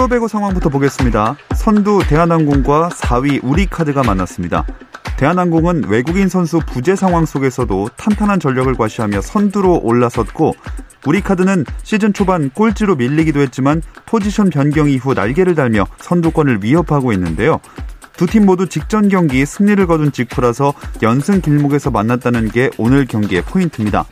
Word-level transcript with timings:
프로배구 0.00 0.28
상황부터 0.28 0.70
보겠습니다. 0.70 1.36
선두 1.54 2.00
대한항공과 2.08 2.88
4위 2.88 3.40
우리카드가 3.42 4.02
만났습니다. 4.02 4.64
대한항공은 5.18 5.88
외국인 5.88 6.30
선수 6.30 6.58
부재 6.58 6.96
상황 6.96 7.26
속에서도 7.26 7.90
탄탄한 7.98 8.40
전력을 8.40 8.74
과시하며 8.76 9.20
선두로 9.20 9.80
올라섰고 9.82 10.54
우리카드는 11.04 11.66
시즌 11.82 12.14
초반 12.14 12.48
꼴찌로 12.48 12.96
밀리기도 12.96 13.40
했지만 13.40 13.82
포지션 14.06 14.48
변경 14.48 14.88
이후 14.88 15.12
날개를 15.12 15.54
달며 15.54 15.86
선두권을 15.98 16.64
위협하고 16.64 17.12
있는데요. 17.12 17.60
두 18.16 18.26
팀 18.26 18.46
모두 18.46 18.70
직전 18.70 19.10
경기 19.10 19.44
승리를 19.44 19.86
거둔 19.86 20.12
직후라서 20.12 20.72
연승 21.02 21.42
길목에서 21.42 21.90
만났다는 21.90 22.48
게 22.48 22.70
오늘 22.78 23.04
경기의 23.04 23.42
포인트입니다. 23.42 24.06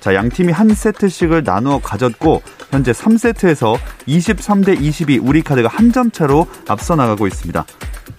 자, 0.00 0.14
양 0.14 0.28
팀이 0.30 0.52
한 0.52 0.74
세트씩을 0.74 1.42
나누어 1.44 1.78
가졌고 1.80 2.42
현재 2.70 2.92
3세트에서 2.92 3.76
23대 4.08 4.80
22 4.80 5.18
우리 5.18 5.42
카드가 5.42 5.68
한 5.68 5.90
점 5.92 6.10
차로 6.12 6.46
앞서 6.68 6.94
나가고 6.94 7.26
있습니다. 7.26 7.64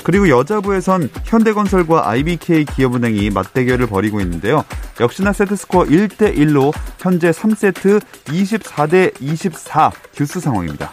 그리고 0.03 0.27
여자부에선 0.29 1.09
현대건설과 1.23 2.09
IBK 2.09 2.65
기업은행이 2.65 3.29
맞대결을 3.29 3.87
벌이고 3.87 4.19
있는데요. 4.21 4.65
역시나 4.99 5.31
세트스코어 5.31 5.85
1대 5.85 6.35
1로 6.35 6.73
현재 6.99 7.31
3세트 7.31 8.01
24대 8.25 9.13
24 9.21 9.91
듀스 10.13 10.41
상황입니다. 10.41 10.91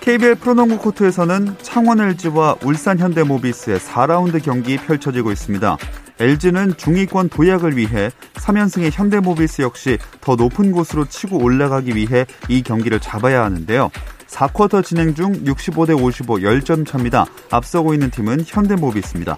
KBL 0.00 0.34
프로농구 0.34 0.78
코트에서는 0.78 1.56
창원 1.62 2.00
LG와 2.00 2.56
울산 2.64 2.98
현대모비스의 2.98 3.78
4라운드 3.78 4.42
경기 4.42 4.76
펼쳐지고 4.76 5.30
있습니다. 5.32 5.76
LG는 6.20 6.76
중위권 6.76 7.28
도약을 7.28 7.76
위해 7.76 8.10
3연승의 8.34 8.90
현대모비스 8.92 9.62
역시 9.62 9.98
더 10.20 10.36
높은 10.36 10.72
곳으로 10.72 11.06
치고 11.06 11.38
올라가기 11.38 11.94
위해 11.96 12.26
이 12.48 12.62
경기를 12.62 13.00
잡아야 13.00 13.44
하는데요. 13.44 13.90
4쿼터 14.28 14.84
진행 14.84 15.14
중 15.14 15.32
65대 15.44 16.00
55 16.00 16.38
10점 16.38 16.86
차입니다. 16.86 17.26
앞서고 17.50 17.94
있는 17.94 18.10
팀은 18.10 18.44
현대모비스입니다. 18.46 19.36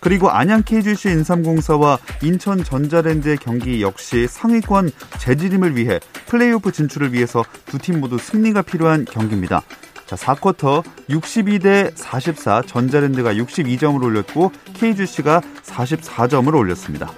그리고 0.00 0.28
안양 0.30 0.64
KGC 0.64 1.08
인삼공사와 1.10 1.98
인천 2.22 2.62
전자랜드의 2.62 3.38
경기 3.38 3.80
역시 3.80 4.26
상위권 4.28 4.90
재지림을 5.18 5.76
위해 5.76 5.98
플레이오프 6.26 6.72
진출을 6.72 7.14
위해서 7.14 7.42
두 7.66 7.78
팀 7.78 8.00
모두 8.00 8.18
승리가 8.18 8.62
필요한 8.62 9.06
경기입니다. 9.06 9.62
자, 10.06 10.16
4쿼터 10.16 10.82
62대 11.08 11.92
44 11.94 12.62
전자랜드가 12.62 13.34
62점을 13.34 14.02
올렸고 14.02 14.52
KGC가 14.74 15.40
44점을 15.62 16.54
올렸습니다. 16.54 17.10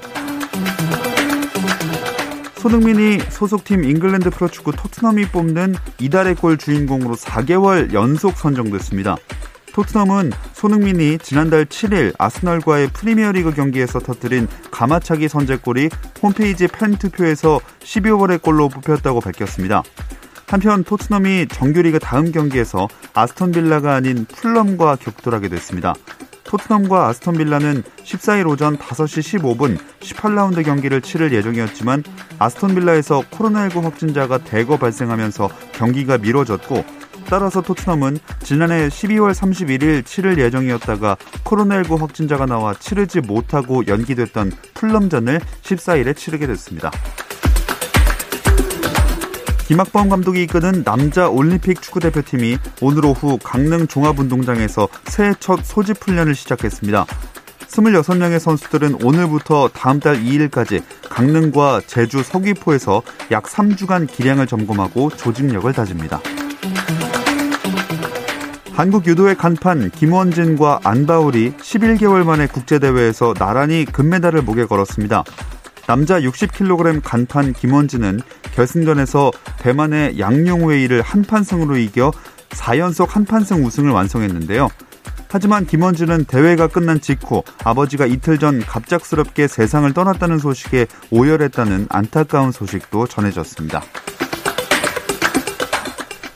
손흥민이 2.56 3.20
소속팀 3.30 3.84
잉글랜드 3.84 4.30
프로축구 4.30 4.72
토트넘이 4.72 5.26
뽑는 5.28 5.74
이달의 6.00 6.34
골 6.34 6.58
주인공으로 6.58 7.14
4개월 7.14 7.92
연속 7.92 8.36
선정됐습니다. 8.36 9.16
토트넘은 9.72 10.32
손흥민이 10.54 11.18
지난달 11.18 11.66
7일 11.66 12.14
아스널과의 12.18 12.88
프리미어리그 12.88 13.52
경기에서 13.52 14.00
터뜨린 14.00 14.48
감아차기 14.70 15.28
선제골이 15.28 15.90
홈페이지 16.22 16.66
팬투표에서 16.66 17.60
12월의 17.80 18.40
골로 18.40 18.70
뽑혔다고 18.70 19.20
밝혔습니다. 19.20 19.82
한편 20.46 20.84
토트넘이 20.84 21.48
정규리그 21.48 21.98
다음 21.98 22.30
경기에서 22.30 22.88
아스톤 23.14 23.52
빌라가 23.52 23.94
아닌 23.94 24.24
풀럼과 24.26 24.96
격돌하게 24.96 25.48
됐습니다. 25.48 25.94
토트넘과 26.44 27.08
아스톤 27.08 27.36
빌라는 27.36 27.82
14일 28.04 28.48
오전 28.48 28.78
5시 28.78 29.40
15분 29.40 29.78
18라운드 30.00 30.64
경기를 30.64 31.02
치를 31.02 31.32
예정이었지만 31.32 32.04
아스톤 32.38 32.74
빌라에서 32.76 33.22
코로나19 33.32 33.82
확진자가 33.82 34.38
대거 34.38 34.76
발생하면서 34.76 35.48
경기가 35.72 36.18
미뤄졌고 36.18 36.84
따라서 37.28 37.60
토트넘은 37.60 38.18
지난해 38.44 38.86
12월 38.86 39.32
31일 39.32 40.06
치를 40.06 40.38
예정이었다가 40.38 41.16
코로나19 41.44 41.98
확진자가 41.98 42.46
나와 42.46 42.72
치르지 42.74 43.20
못하고 43.20 43.84
연기됐던 43.88 44.52
풀럼전을 44.74 45.40
14일에 45.62 46.16
치르게 46.16 46.46
됐습니다. 46.46 46.92
김학범 49.66 50.08
감독이 50.08 50.44
이끄는 50.44 50.84
남자 50.84 51.28
올림픽 51.28 51.82
축구대표팀이 51.82 52.56
오늘 52.80 53.04
오후 53.04 53.36
강릉 53.42 53.88
종합운동장에서 53.88 54.86
새해 55.06 55.34
첫 55.40 55.64
소집 55.64 55.96
훈련을 56.00 56.36
시작했습니다. 56.36 57.04
26명의 57.66 58.38
선수들은 58.38 59.02
오늘부터 59.02 59.70
다음 59.74 59.98
달 59.98 60.22
2일까지 60.22 60.84
강릉과 61.10 61.80
제주 61.88 62.22
서귀포에서 62.22 63.02
약 63.32 63.42
3주간 63.44 64.06
기량을 64.06 64.46
점검하고 64.46 65.10
조직력을 65.10 65.72
다집니다. 65.72 66.20
한국 68.72 69.06
유도의 69.08 69.36
간판 69.36 69.90
김원진과 69.90 70.80
안바울이 70.84 71.54
11개월 71.54 72.22
만에 72.22 72.46
국제대회에서 72.46 73.34
나란히 73.34 73.84
금메달을 73.84 74.42
목에 74.42 74.66
걸었습니다. 74.66 75.24
남자 75.86 76.20
60kg 76.20 77.00
간판 77.04 77.52
김원진은 77.52 78.20
결승전에서 78.54 79.30
대만의 79.58 80.18
양용웨이를 80.18 81.02
한판승으로 81.02 81.76
이겨 81.76 82.12
4연속 82.50 83.08
한판승 83.08 83.64
우승을 83.64 83.90
완성했는데요. 83.90 84.68
하지만 85.28 85.66
김원진은 85.66 86.24
대회가 86.24 86.66
끝난 86.66 87.00
직후 87.00 87.42
아버지가 87.62 88.06
이틀 88.06 88.38
전 88.38 88.60
갑작스럽게 88.60 89.48
세상을 89.48 89.92
떠났다는 89.92 90.38
소식에 90.38 90.86
오열했다는 91.10 91.86
안타까운 91.90 92.52
소식도 92.52 93.06
전해졌습니다. 93.06 93.82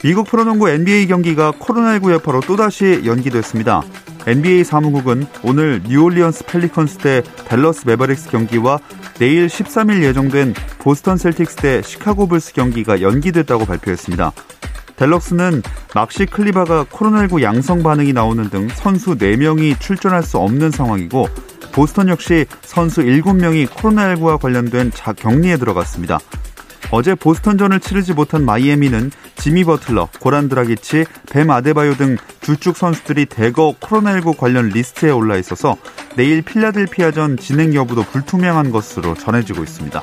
미국 0.03 0.27
프로농구 0.28 0.69
NBA 0.69 1.09
경기가 1.09 1.53
코로나19 1.53 2.12
여파로 2.12 2.41
또다시 2.41 3.03
연기됐습니다. 3.05 3.82
NBA 4.27 4.65
사무국은 4.65 5.27
오늘 5.43 5.82
뉴올리언스 5.87 6.47
펠리컨스 6.47 6.99
대 6.99 7.22
댈러스 7.49 7.87
메버릭스 7.87 8.31
경기와 8.31 8.78
내일 9.20 9.48
13일 9.48 10.03
예정된 10.03 10.54
보스턴 10.78 11.19
셀틱스 11.19 11.56
대 11.56 11.82
시카고 11.82 12.26
불스 12.26 12.54
경기가 12.54 13.03
연기됐다고 13.03 13.66
발표했습니다. 13.66 14.32
댈러스는 14.97 15.60
막시 15.94 16.25
클리버가 16.25 16.84
코로나19 16.84 17.42
양성 17.42 17.82
반응이 17.82 18.14
나오는 18.14 18.48
등 18.48 18.69
선수 18.69 19.19
4명이 19.19 19.78
출전할 19.78 20.22
수 20.22 20.38
없는 20.38 20.70
상황이고 20.70 21.28
보스턴 21.72 22.08
역시 22.08 22.47
선수 22.62 23.03
7명이 23.03 23.69
코로나19와 23.69 24.41
관련된 24.41 24.91
격리에 24.91 25.58
들어갔습니다. 25.58 26.19
어제 26.91 27.14
보스턴전을 27.14 27.80
치르지 27.80 28.14
못한 28.14 28.44
마이애미는 28.44 29.10
지미 29.36 29.64
버틀러, 29.64 30.08
고란 30.20 30.48
드라기치, 30.48 31.04
뱀 31.30 31.50
아데바요 31.50 31.94
등 31.96 32.16
주축 32.41 32.76
선수들이 32.76 33.26
대거 33.26 33.76
코로나19 33.80 34.36
관련 34.36 34.68
리스트에 34.68 35.10
올라 35.10 35.36
있어서 35.36 35.76
내일 36.16 36.42
필라델피아전 36.42 37.37
진행 37.37 37.75
여부도 37.75 38.02
불투명한 38.02 38.70
것으로 38.70 39.14
전해지고 39.14 39.62
있습니다. 39.62 40.02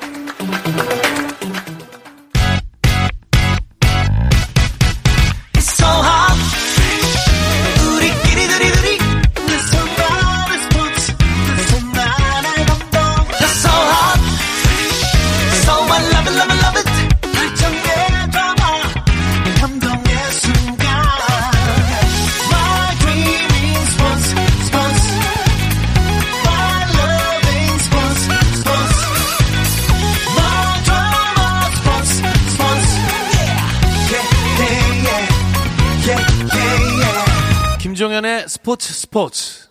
스포츠. 39.18 39.68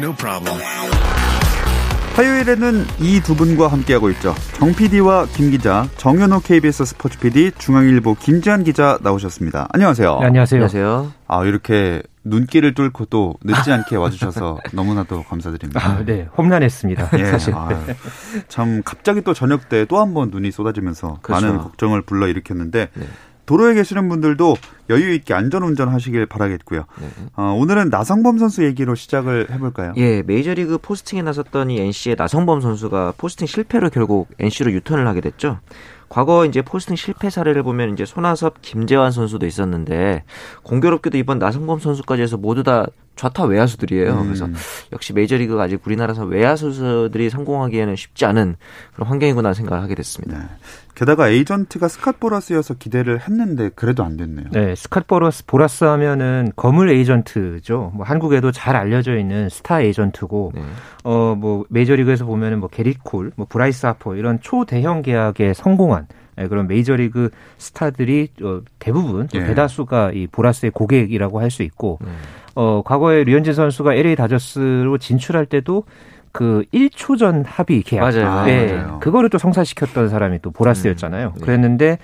No 0.00 0.12
problem. 0.16 0.60
화요일에는 2.16 2.84
이 2.98 3.20
두 3.22 3.36
분과 3.36 3.68
함께하고 3.68 4.10
있죠. 4.10 4.34
정 4.54 4.74
PD와 4.74 5.26
김 5.26 5.52
기자, 5.52 5.88
정현호 5.98 6.40
KBS 6.40 6.84
스포츠 6.84 7.16
PD, 7.20 7.52
중앙일보 7.56 8.16
김지한 8.16 8.64
기자 8.64 8.98
나오셨습니다. 9.02 9.68
안녕하세요. 9.72 10.18
네, 10.18 10.26
안녕하세요. 10.26 10.58
안녕하세요. 10.58 11.12
아, 11.28 11.44
이렇게 11.44 12.02
눈길을 12.24 12.74
뚫고 12.74 13.04
또 13.04 13.34
늦지 13.44 13.70
않게 13.72 13.94
와주셔서 13.94 14.58
너무나도 14.74 15.22
감사드립니다. 15.22 15.80
아, 15.80 16.04
네, 16.04 16.26
험난했습니다. 16.36 17.10
예, 17.20 17.24
사실. 17.26 17.54
아, 17.54 17.68
참 18.48 18.82
갑자기 18.84 19.22
또 19.22 19.32
저녁 19.32 19.68
때 19.68 19.84
또 19.84 20.00
한 20.00 20.12
번 20.12 20.30
눈이 20.30 20.50
쏟아지면서 20.50 21.18
그렇죠. 21.22 21.46
많은 21.46 21.58
걱정을 21.60 22.02
불러 22.02 22.26
일으켰는데 22.26 22.88
네. 22.92 23.06
도로에 23.50 23.74
계시는 23.74 24.08
분들도 24.08 24.54
여유 24.90 25.12
있게 25.12 25.34
안전 25.34 25.64
운전하시길 25.64 26.26
바라겠고요. 26.26 26.84
네. 27.00 27.08
어, 27.34 27.56
오늘은 27.58 27.88
나성범 27.88 28.38
선수 28.38 28.64
얘기로 28.64 28.94
시작을 28.94 29.48
해볼까요? 29.50 29.92
예, 29.96 30.22
메이저리그 30.22 30.78
포스팅에 30.78 31.22
나섰던 31.22 31.70
이 31.70 31.80
NC의 31.80 32.14
나성범 32.16 32.60
선수가 32.60 33.14
포스팅 33.16 33.48
실패로 33.48 33.90
결국 33.90 34.28
NC로 34.38 34.70
유턴을 34.70 35.08
하게 35.08 35.20
됐죠. 35.20 35.58
과거 36.08 36.44
이제 36.46 36.62
포스팅 36.62 36.94
실패 36.94 37.28
사례를 37.28 37.64
보면 37.64 37.92
이제 37.92 38.04
손아섭, 38.04 38.62
김재환 38.62 39.10
선수도 39.10 39.46
있었는데 39.46 40.22
공교롭게도 40.62 41.18
이번 41.18 41.40
나성범 41.40 41.80
선수까지 41.80 42.22
해서 42.22 42.36
모두 42.36 42.62
다 42.62 42.86
좌타 43.16 43.44
외야수들이에요. 43.44 44.12
음. 44.12 44.24
그래서 44.26 44.48
역시 44.92 45.12
메이저리그가 45.12 45.64
아직 45.64 45.80
우리나라에서 45.84 46.24
외야수들이 46.24 47.28
성공하기에는 47.30 47.94
쉽지 47.94 48.24
않은 48.24 48.56
그런 48.94 49.08
환경이구나 49.08 49.52
생각을 49.54 49.82
하게 49.82 49.94
됐습니다. 49.94 50.38
네. 50.38 50.44
게다가 50.94 51.28
에이전트가 51.28 51.86
스캇 51.86 52.18
보라스여서 52.20 52.74
기대를 52.74 53.20
했는데 53.20 53.70
그래도 53.74 54.04
안 54.04 54.16
됐네요. 54.16 54.46
네, 54.52 54.74
스캇 54.74 55.06
보라스 55.06 55.46
보라스 55.46 55.84
하면은 55.84 56.52
거물 56.56 56.90
에이전트죠. 56.90 57.92
뭐 57.94 58.04
한국에도 58.04 58.52
잘 58.52 58.76
알려져 58.76 59.16
있는 59.16 59.48
스타 59.48 59.80
에이전트고 59.80 60.52
네. 60.54 60.62
어뭐 61.04 61.64
메이저리그에서 61.68 62.24
보면은 62.26 62.60
뭐 62.60 62.68
게릿 62.68 62.94
콜, 63.02 63.32
뭐 63.36 63.46
브라이스 63.48 63.86
하퍼 63.86 64.16
이런 64.16 64.40
초대형 64.40 65.02
계약에 65.02 65.54
성공한 65.54 66.06
예, 66.38 66.46
그런 66.46 66.66
메이저리그 66.66 67.30
스타들이 67.58 68.28
어, 68.42 68.60
대부분 68.78 69.28
예. 69.34 69.44
대다수가 69.44 70.12
이 70.12 70.26
보라스의 70.26 70.70
고객이라고 70.72 71.40
할 71.40 71.50
수 71.50 71.62
있고 71.62 71.98
음. 72.02 72.16
어 72.54 72.82
과거에 72.84 73.24
류현진 73.24 73.54
선수가 73.54 73.94
LA 73.94 74.16
다저스로 74.16 74.98
진출할 74.98 75.46
때도 75.46 75.84
그 76.32 76.64
1초 76.72 77.18
전 77.18 77.44
합의 77.44 77.82
계약. 77.82 78.02
맞아요. 78.02 78.46
네. 78.46 78.72
맞아요. 78.72 78.98
그거를 79.00 79.30
또 79.30 79.38
성사시켰던 79.38 80.08
사람이 80.08 80.40
또 80.42 80.50
보라스였잖아요. 80.50 81.28
음, 81.28 81.32
네. 81.34 81.40
그랬는데 81.40 81.98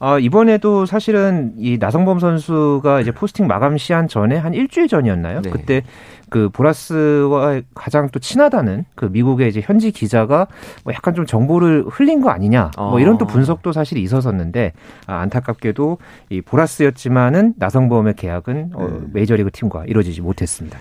어, 0.00 0.18
이번에도 0.18 0.84
사실은 0.84 1.52
이 1.56 1.78
나성범 1.78 2.18
선수가 2.18 3.00
이제 3.00 3.12
포스팅 3.12 3.46
마감 3.46 3.78
시한 3.78 4.08
전에 4.08 4.36
한 4.36 4.52
일주일 4.52 4.88
전이었나요? 4.88 5.40
네. 5.40 5.50
그때 5.50 5.82
그 6.28 6.48
보라스와 6.50 7.62
가장 7.74 8.08
또 8.10 8.18
친하다는 8.18 8.84
그 8.94 9.06
미국의 9.06 9.48
이제 9.48 9.62
현지 9.62 9.92
기자가 9.92 10.48
뭐 10.84 10.92
약간 10.92 11.14
좀 11.14 11.24
정보를 11.24 11.84
흘린 11.88 12.20
거 12.20 12.30
아니냐 12.30 12.72
뭐 12.76 13.00
이런 13.00 13.16
또 13.16 13.24
어. 13.24 13.28
분석도 13.28 13.72
사실 13.72 13.96
있었었는데 13.98 14.72
아, 15.06 15.18
안타깝게도 15.18 15.98
이 16.30 16.42
보라스였지만은 16.42 17.54
나성범의 17.56 18.14
계약은 18.16 18.70
어, 18.74 18.88
네. 18.88 19.06
메이저리그 19.12 19.50
팀과 19.50 19.84
이루어지지 19.86 20.20
못했습니다. 20.20 20.78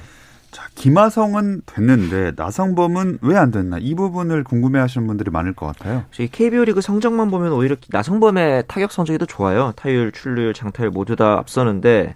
자, 0.55 0.67
김하성은 0.75 1.63
됐는데 1.65 2.31
나성범은 2.37 3.19
왜 3.21 3.35
안 3.35 3.51
됐나? 3.51 3.77
이 3.79 3.93
부분을 3.95 4.45
궁금해하시는 4.45 5.05
분들이 5.05 5.29
많을 5.29 5.53
것 5.53 5.65
같아요. 5.65 6.05
저희 6.11 6.29
KBO 6.29 6.63
리그 6.63 6.79
성적만 6.79 7.29
보면 7.29 7.51
오히려 7.51 7.75
나성범의 7.89 8.63
타격 8.67 8.93
성적이 8.93 9.17
더 9.19 9.25
좋아요. 9.25 9.73
타율, 9.75 10.13
출루율, 10.13 10.53
장타율 10.53 10.91
모두 10.91 11.17
다 11.17 11.33
앞서는데 11.33 12.15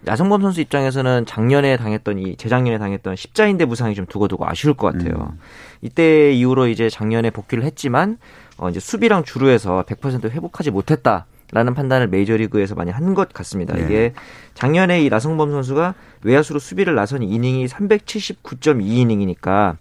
나성범 0.00 0.42
선수 0.42 0.60
입장에서는 0.60 1.26
작년에 1.26 1.76
당했던 1.76 2.18
이 2.18 2.36
재작년에 2.36 2.78
당했던 2.78 3.14
십자인대 3.14 3.66
부상이 3.66 3.94
좀 3.94 4.06
두고두고 4.06 4.44
아쉬울 4.48 4.74
것 4.74 4.92
같아요. 4.92 5.28
음. 5.32 5.38
이때 5.80 6.32
이후로 6.32 6.66
이제 6.66 6.90
작년에 6.90 7.30
복귀를 7.30 7.62
했지만 7.64 8.18
어 8.58 8.68
이제 8.68 8.80
수비랑 8.80 9.22
주루에서 9.22 9.84
100% 9.86 10.30
회복하지 10.30 10.72
못했다. 10.72 11.26
라는 11.52 11.74
판단을 11.74 12.08
메이저리그에서 12.08 12.74
많이 12.74 12.90
한 12.90 13.14
것 13.14 13.32
같습니다. 13.32 13.74
네. 13.74 13.84
이게 13.84 14.12
작년에 14.54 15.02
이 15.02 15.08
나성범 15.08 15.50
선수가 15.52 15.94
외야수로 16.22 16.58
수비를 16.58 16.94
나선 16.94 17.22
이닝이 17.22 17.66
379.2이닝이니까 17.66 19.76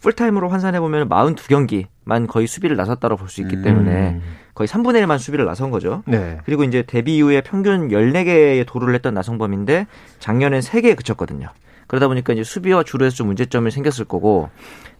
풀타임으로 0.00 0.48
환산해 0.48 0.80
보면 0.80 1.08
42경기만 1.08 2.26
거의 2.28 2.46
수비를 2.46 2.76
나섰다고 2.76 3.16
볼 3.16 3.28
수 3.28 3.40
있기 3.42 3.62
때문에 3.62 4.10
음. 4.10 4.22
거의 4.54 4.68
3분의 4.68 5.04
1만 5.04 5.18
수비를 5.18 5.44
나선 5.44 5.70
거죠. 5.70 6.02
네. 6.06 6.38
그리고 6.44 6.64
이제 6.64 6.82
데뷔 6.86 7.16
이후에 7.16 7.40
평균 7.42 7.88
14개의 7.88 8.66
도루를 8.66 8.94
했던 8.94 9.14
나성범인데 9.14 9.86
작년엔 10.18 10.60
3개에 10.60 10.96
그쳤거든요. 10.96 11.48
그러다 11.88 12.06
보니까 12.06 12.32
이제 12.32 12.44
수비와 12.44 12.84
주루에서 12.84 13.16
좀 13.16 13.26
문제점이 13.26 13.72
생겼을 13.72 14.04
거고 14.04 14.50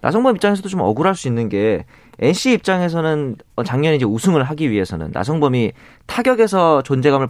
나성범 0.00 0.36
입장에서도 0.36 0.68
좀 0.68 0.80
억울할 0.80 1.14
수 1.14 1.28
있는 1.28 1.48
게 1.48 1.84
NC 2.18 2.52
입장에서는 2.54 3.36
작년에 3.64 3.96
이제 3.96 4.04
우승을 4.04 4.42
하기 4.42 4.70
위해서는 4.70 5.10
나성범이 5.12 5.72
타격에서 6.06 6.82
존재감을 6.82 7.28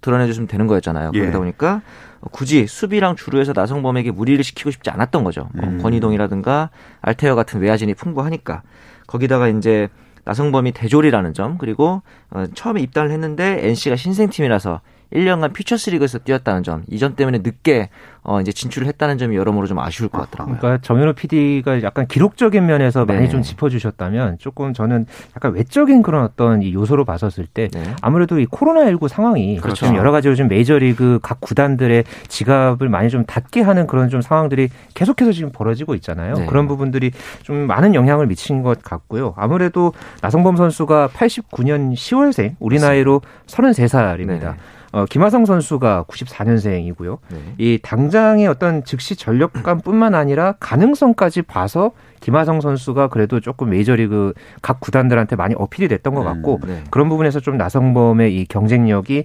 드러내주시면 0.00 0.46
되는 0.46 0.66
거였잖아요. 0.66 1.12
예. 1.14 1.20
그러다 1.20 1.38
보니까 1.38 1.82
굳이 2.30 2.66
수비랑 2.66 3.16
주루에서 3.16 3.52
나성범에게 3.54 4.10
무리를 4.12 4.42
시키고 4.44 4.70
싶지 4.70 4.90
않았던 4.90 5.24
거죠. 5.24 5.48
뭐 5.54 5.66
음. 5.66 5.78
권희동이라든가 5.82 6.70
알테어 7.00 7.34
같은 7.34 7.60
외야진이 7.60 7.94
풍부하니까 7.94 8.62
거기다가 9.06 9.48
이제 9.48 9.88
나성범이 10.24 10.72
대졸이라는 10.72 11.34
점 11.34 11.58
그리고 11.58 12.02
어, 12.30 12.44
처음에 12.54 12.80
입단을 12.80 13.10
했는데 13.10 13.66
NC가 13.66 13.96
신생팀이라서 13.96 14.80
1년간 15.14 15.52
퓨처스 15.52 15.90
리그에서 15.90 16.18
뛰었다는 16.18 16.62
점, 16.62 16.82
이 16.88 16.98
점 16.98 17.14
때문에 17.16 17.38
늦게 17.38 17.90
어 18.24 18.40
이제 18.40 18.52
진출을 18.52 18.86
했다는 18.86 19.18
점이 19.18 19.34
여러모로 19.36 19.66
좀 19.66 19.80
아쉬울 19.80 20.08
것 20.08 20.18
같더라고요. 20.20 20.58
그러니까 20.60 20.80
정현호 20.82 21.14
PD가 21.14 21.82
약간 21.82 22.06
기록적인 22.06 22.64
면에서 22.64 23.04
네. 23.04 23.14
많이 23.14 23.28
좀 23.28 23.42
짚어주셨다면 23.42 24.38
조금 24.38 24.72
저는 24.72 25.06
약간 25.36 25.52
외적인 25.54 26.02
그런 26.02 26.22
어떤 26.24 26.62
이 26.62 26.72
요소로 26.72 27.04
봤었을 27.04 27.46
때 27.46 27.66
네. 27.72 27.82
아무래도 28.00 28.38
이 28.38 28.46
코로나19 28.46 29.08
상황이 29.08 29.56
그렇죠. 29.56 29.86
좀 29.86 29.96
여러 29.96 30.12
가지 30.12 30.28
요즘 30.28 30.46
메이저리그 30.46 31.18
각 31.20 31.40
구단들의 31.40 32.04
지갑을 32.28 32.88
많이 32.88 33.10
좀 33.10 33.24
닫게 33.26 33.60
하는 33.62 33.88
그런 33.88 34.08
좀 34.08 34.20
상황들이 34.22 34.68
계속해서 34.94 35.32
지금 35.32 35.50
벌어지고 35.50 35.96
있잖아요. 35.96 36.34
네. 36.34 36.46
그런 36.46 36.68
부분들이 36.68 37.10
좀 37.42 37.66
많은 37.66 37.96
영향을 37.96 38.28
미친 38.28 38.62
것 38.62 38.80
같고요. 38.84 39.34
아무래도 39.36 39.92
나성범 40.20 40.56
선수가 40.56 41.08
89년 41.08 41.92
10월생 41.94 42.54
우리 42.60 42.78
나이로 42.78 43.20
33살입니다. 43.48 44.54
어, 44.92 45.06
김하성 45.06 45.46
선수가 45.46 46.04
94년생이고요. 46.08 47.18
네. 47.30 47.38
이 47.58 47.78
당장의 47.82 48.46
어떤 48.46 48.84
즉시 48.84 49.16
전력감뿐만 49.16 50.14
아니라 50.14 50.52
가능성까지 50.60 51.42
봐서 51.42 51.92
김하성 52.20 52.60
선수가 52.60 53.08
그래도 53.08 53.40
조금 53.40 53.70
메이저리그 53.70 54.34
각 54.60 54.80
구단들한테 54.80 55.34
많이 55.36 55.54
어필이 55.56 55.88
됐던 55.88 56.14
것 56.14 56.20
음, 56.20 56.26
같고 56.26 56.60
음, 56.62 56.68
네. 56.68 56.84
그런 56.90 57.08
부분에서 57.08 57.40
좀 57.40 57.56
나성범의 57.56 58.36
이 58.38 58.46
경쟁력이 58.46 59.24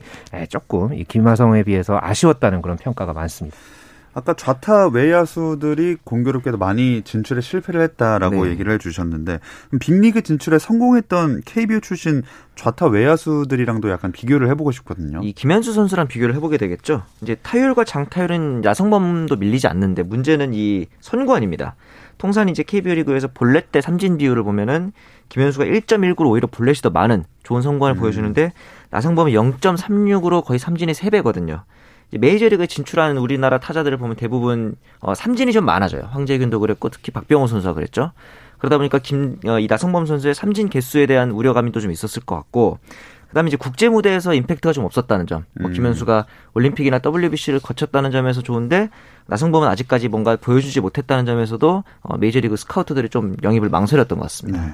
조금 0.49 0.93
이 0.93 1.03
김하성에 1.03 1.63
비해서 1.63 1.99
아쉬웠다는 2.01 2.61
그런 2.61 2.77
평가가 2.77 3.13
많습니다. 3.13 3.55
아까 4.17 4.33
좌타 4.33 4.87
외야수들이 4.87 5.97
공교롭게도 6.03 6.57
많이 6.57 7.03
진출에 7.03 7.39
실패를 7.39 7.81
했다라고 7.81 8.45
네. 8.45 8.51
얘기를 8.51 8.73
해주셨는데 8.73 9.39
빅리그 9.79 10.23
진출에 10.23 10.57
성공했던 10.57 11.43
KBO 11.45 11.81
출신 11.81 12.23
좌타 12.55 12.87
외야수들이랑도 12.87 13.91
약간 13.91 14.11
비교를 14.11 14.49
해보고 14.49 14.71
싶거든요. 14.71 15.19
이 15.21 15.33
김현수 15.33 15.71
선수랑 15.71 16.07
비교를 16.07 16.33
해보게 16.33 16.57
되겠죠. 16.57 17.03
이제 17.21 17.35
타율과 17.43 17.83
장타율은 17.83 18.63
야성범도 18.65 19.35
밀리지 19.35 19.67
않는데 19.67 20.01
문제는 20.01 20.55
이 20.55 20.87
선구안입니다. 20.99 21.75
통산 22.17 22.49
이제 22.49 22.63
KBO 22.63 22.95
리그에서 22.95 23.27
볼넷 23.27 23.71
대 23.71 23.81
삼진 23.81 24.17
비율을 24.17 24.41
보면은 24.41 24.93
김현수가 25.29 25.65
1.19로 25.65 26.29
오히려 26.29 26.47
볼넷이 26.47 26.81
더 26.81 26.89
많은 26.89 27.23
좋은 27.43 27.61
선구안을 27.61 27.97
음. 27.97 27.99
보여주는데 27.99 28.51
나성범이 28.89 29.33
0.36으로 29.33 30.43
거의 30.43 30.57
삼진의 30.57 30.95
3배거든요. 30.95 31.61
메이저리그에 32.11 32.67
진출하는 32.67 33.17
우리나라 33.17 33.59
타자들을 33.59 33.97
보면 33.97 34.15
대부분 34.15 34.75
어, 34.99 35.13
삼진이 35.13 35.51
좀 35.51 35.65
많아져요. 35.65 36.03
황재균도 36.11 36.59
그랬고 36.59 36.89
특히 36.89 37.11
박병호 37.11 37.47
선수가 37.47 37.73
그랬죠. 37.73 38.11
그러다 38.59 38.77
보니까 38.77 38.97
김, 38.99 39.37
어, 39.45 39.59
이 39.59 39.67
나성범 39.67 40.05
선수의 40.05 40.33
삼진 40.35 40.69
개수에 40.69 41.05
대한 41.05 41.31
우려감이 41.31 41.71
또 41.71 41.79
좀 41.79 41.91
있었을 41.91 42.23
것 42.23 42.35
같고 42.35 42.79
그다음에 43.29 43.49
이제 43.49 43.57
국제 43.57 43.89
무대에서 43.89 44.33
임팩트가 44.33 44.73
좀 44.73 44.85
없었다는 44.85 45.27
점. 45.27 45.43
뭐 45.59 45.69
음. 45.69 45.73
김현수가 45.73 46.25
올림픽이나 46.53 46.99
WBC를 47.05 47.59
거쳤다는 47.59 48.09
점에서 48.11 48.41
좋은데 48.41 48.89
나성범은 49.27 49.67
아직까지 49.67 50.07
뭔가 50.07 50.37
보여주지 50.37 50.79
못했다는 50.79 51.25
점에서도 51.25 51.83
어, 52.01 52.17
메이저리그 52.17 52.55
스카우터들이 52.55 53.09
좀 53.09 53.35
영입을 53.43 53.69
망설였던 53.69 54.17
것 54.17 54.23
같습니다. 54.23 54.65
네. 54.65 54.71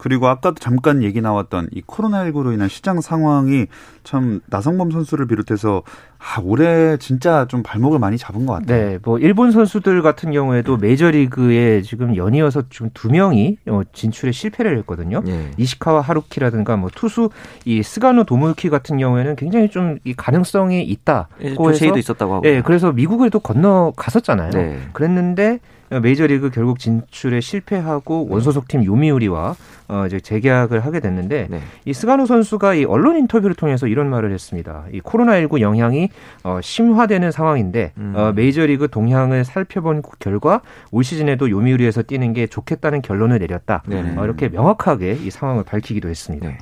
그리고 0.00 0.28
아까도 0.28 0.56
잠깐 0.56 1.02
얘기 1.02 1.20
나왔던 1.20 1.68
이 1.72 1.82
코로나19로 1.82 2.52
인한 2.54 2.68
시장 2.68 3.00
상황이 3.00 3.66
참 4.02 4.40
나성범 4.46 4.90
선수를 4.90 5.26
비롯해서 5.26 5.82
아, 6.18 6.40
올해 6.42 6.96
진짜 6.96 7.46
좀 7.48 7.62
발목을 7.62 7.98
많이 7.98 8.18
잡은 8.18 8.46
것 8.46 8.54
같아요. 8.54 8.90
네, 8.90 8.98
뭐 9.02 9.18
일본 9.18 9.52
선수들 9.52 10.02
같은 10.02 10.32
경우에도 10.32 10.76
메이저리그에 10.76 11.82
지금 11.82 12.16
연이어서 12.16 12.64
지금 12.70 12.90
두 12.94 13.08
명이 13.08 13.58
어, 13.68 13.82
진출에 13.92 14.32
실패를 14.32 14.76
했거든요. 14.78 15.22
네. 15.24 15.50
이시카와 15.56 16.00
하루키라든가 16.00 16.76
뭐 16.76 16.90
투수 16.94 17.30
이 17.64 17.82
스가노 17.82 18.24
도모유키 18.24 18.68
같은 18.70 18.98
경우에는 18.98 19.36
굉장히 19.36 19.68
좀 19.70 20.00
이 20.04 20.14
가능성이 20.14 20.82
있다. 20.82 21.28
조세이도 21.56 21.98
있었다고 21.98 22.34
하고. 22.34 22.42
네, 22.42 22.62
그래서 22.62 22.92
미국에도 22.92 23.38
건너 23.38 23.92
갔었잖아요. 23.96 24.50
네. 24.50 24.78
그랬는데 24.92 25.60
메이저리그 25.98 26.50
결국 26.50 26.78
진출에 26.78 27.40
실패하고 27.40 28.26
네. 28.28 28.34
원소속 28.34 28.68
팀 28.68 28.84
요미우리와 28.84 29.56
어 29.88 30.06
이제 30.06 30.20
재계약을 30.20 30.80
하게 30.80 31.00
됐는데 31.00 31.48
네. 31.50 31.60
이 31.84 31.92
스가노 31.92 32.26
선수가 32.26 32.74
이 32.74 32.84
언론 32.84 33.16
인터뷰를 33.16 33.56
통해서 33.56 33.88
이런 33.88 34.08
말을 34.08 34.32
했습니다. 34.32 34.84
이 34.92 35.00
코로나19 35.00 35.60
영향이 35.60 36.10
어 36.44 36.60
심화되는 36.62 37.32
상황인데 37.32 37.92
음. 37.98 38.12
어 38.14 38.32
메이저리그 38.32 38.88
동향을 38.88 39.44
살펴본 39.44 40.02
결과 40.20 40.60
올 40.92 41.02
시즌에도 41.02 41.50
요미우리에서 41.50 42.02
뛰는 42.02 42.32
게 42.34 42.46
좋겠다는 42.46 43.02
결론을 43.02 43.40
내렸다. 43.40 43.82
네. 43.86 44.14
어 44.16 44.24
이렇게 44.24 44.48
명확하게 44.48 45.18
이 45.22 45.30
상황을 45.30 45.64
밝히기도 45.64 46.08
했습니다. 46.08 46.48
네. 46.48 46.58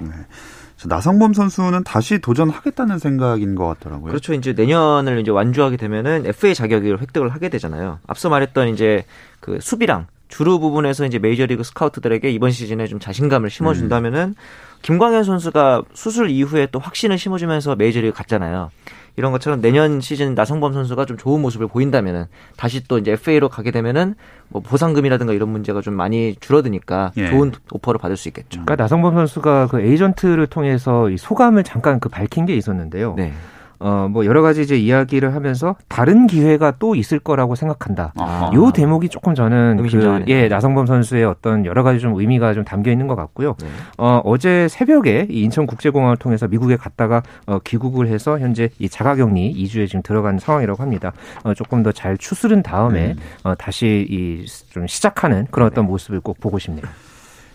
나성범 0.87 1.33
선수는 1.35 1.83
다시 1.83 2.21
도전하겠다는 2.21 2.99
생각인 2.99 3.55
것 3.57 3.67
같더라고요. 3.67 4.11
그렇죠. 4.11 4.33
이제 4.35 4.53
내년을 4.53 5.19
이제 5.21 5.31
완주하게 5.31 5.77
되면은 5.77 6.27
FA 6.27 6.55
자격을 6.55 7.01
획득을 7.01 7.31
하게 7.31 7.49
되잖아요. 7.49 7.99
앞서 8.07 8.29
말했던 8.29 8.69
이제 8.69 9.05
그 9.41 9.59
수비랑 9.61 10.07
주루 10.29 10.61
부분에서 10.61 11.07
이제 11.07 11.19
메이저리그 11.19 11.65
스카우트들에게 11.65 12.31
이번 12.31 12.51
시즌에 12.51 12.87
좀 12.87 13.01
자신감을 13.01 13.51
심어준다면은 13.51 14.21
음. 14.21 14.35
김광현 14.83 15.25
선수가 15.25 15.83
수술 15.95 16.31
이후에 16.31 16.69
또 16.71 16.79
확신을 16.79 17.19
심어주면서 17.19 17.75
메이저리그 17.77 18.17
갔잖아요. 18.17 18.71
이런 19.17 19.33
것처럼 19.33 19.61
내년 19.61 20.01
시즌 20.01 20.35
나성범 20.35 20.73
선수가 20.73 21.05
좀 21.07 21.17
좋은 21.17 21.41
모습을 21.43 21.67
보인다면은 21.69 22.27
다시 22.57 22.87
또 22.87 22.99
이제 22.99 23.13
FA로 23.13 23.49
가게 23.49 23.71
되면은 23.71 24.15
뭐 24.49 24.63
보상금이라든가 24.63 25.33
이런 25.33 25.49
문제가 25.49 25.81
좀 25.81 25.95
많이 25.95 26.37
줄어드니까 26.41 27.13
예. 27.17 27.29
좋은 27.29 27.53
오퍼를 27.73 27.99
받을 27.99 28.17
수 28.17 28.29
있겠죠. 28.29 28.61
그러니까 28.65 28.77
나성범 28.77 29.15
선수가 29.15 29.69
그 29.69 29.81
에이전트를 29.81 30.47
통해서 30.47 31.11
이 31.11 31.17
소감을 31.17 31.65
잠깐 31.65 32.01
그 32.01 32.09
밝힌 32.09 32.47
게 32.47 32.55
있었는데요. 32.55 33.15
네. 33.17 33.33
어, 33.81 34.09
뭐 34.11 34.25
여러 34.27 34.43
가지 34.43 34.63
이제 34.63 34.77
이야기를 34.77 35.35
하면서 35.35 35.77
다른 35.89 36.27
기회가 36.27 36.73
또 36.79 36.95
있을 36.95 37.19
거라고 37.19 37.55
생각한다. 37.55 38.13
아. 38.17 38.51
요 38.55 38.71
대목이 38.73 39.09
조금 39.09 39.35
저는 39.35 39.77
그, 40.25 40.25
예, 40.29 40.49
나성범 40.49 40.87
선수의 40.87 41.25
어떤 41.25 41.65
여러 41.65 41.83
가지 41.83 42.01
좀 42.01 42.19
의미가 42.19 42.55
좀 42.55 42.65
담겨 42.65 42.91
있는 42.91 43.07
것 43.07 43.15
같고요. 43.17 43.55
네. 43.61 43.69
어, 43.99 44.21
어제 44.25 44.67
새벽에 44.69 45.27
이 45.31 45.43
인천국제공항을 45.43 46.17
통해서 46.17 46.49
미국에 46.49 46.77
갔다가 46.77 47.23
어, 47.47 47.59
귀국을 47.61 48.09
해서 48.09 48.39
현재 48.39 48.69
이 48.79 48.89
자가격리 48.89 49.55
2주에 49.65 49.87
지금 49.87 50.03
들어간 50.03 50.39
상황이라고 50.39 50.83
합니다. 50.83 51.13
어, 51.45 51.55
조금 51.55 51.83
더 51.83 51.93
잘 51.93 52.17
추스른 52.19 52.63
다음에 52.63 53.13
음. 53.13 53.17
어, 53.45 53.55
다시 53.55 54.07
이 54.11 54.45
좀 54.71 54.87
시작하는 54.87 55.47
그런 55.51 55.69
어떤 55.69 55.87
모습을 55.87 56.21
꼭 56.21 56.39
보고 56.41 56.59
싶네요. 56.59 56.85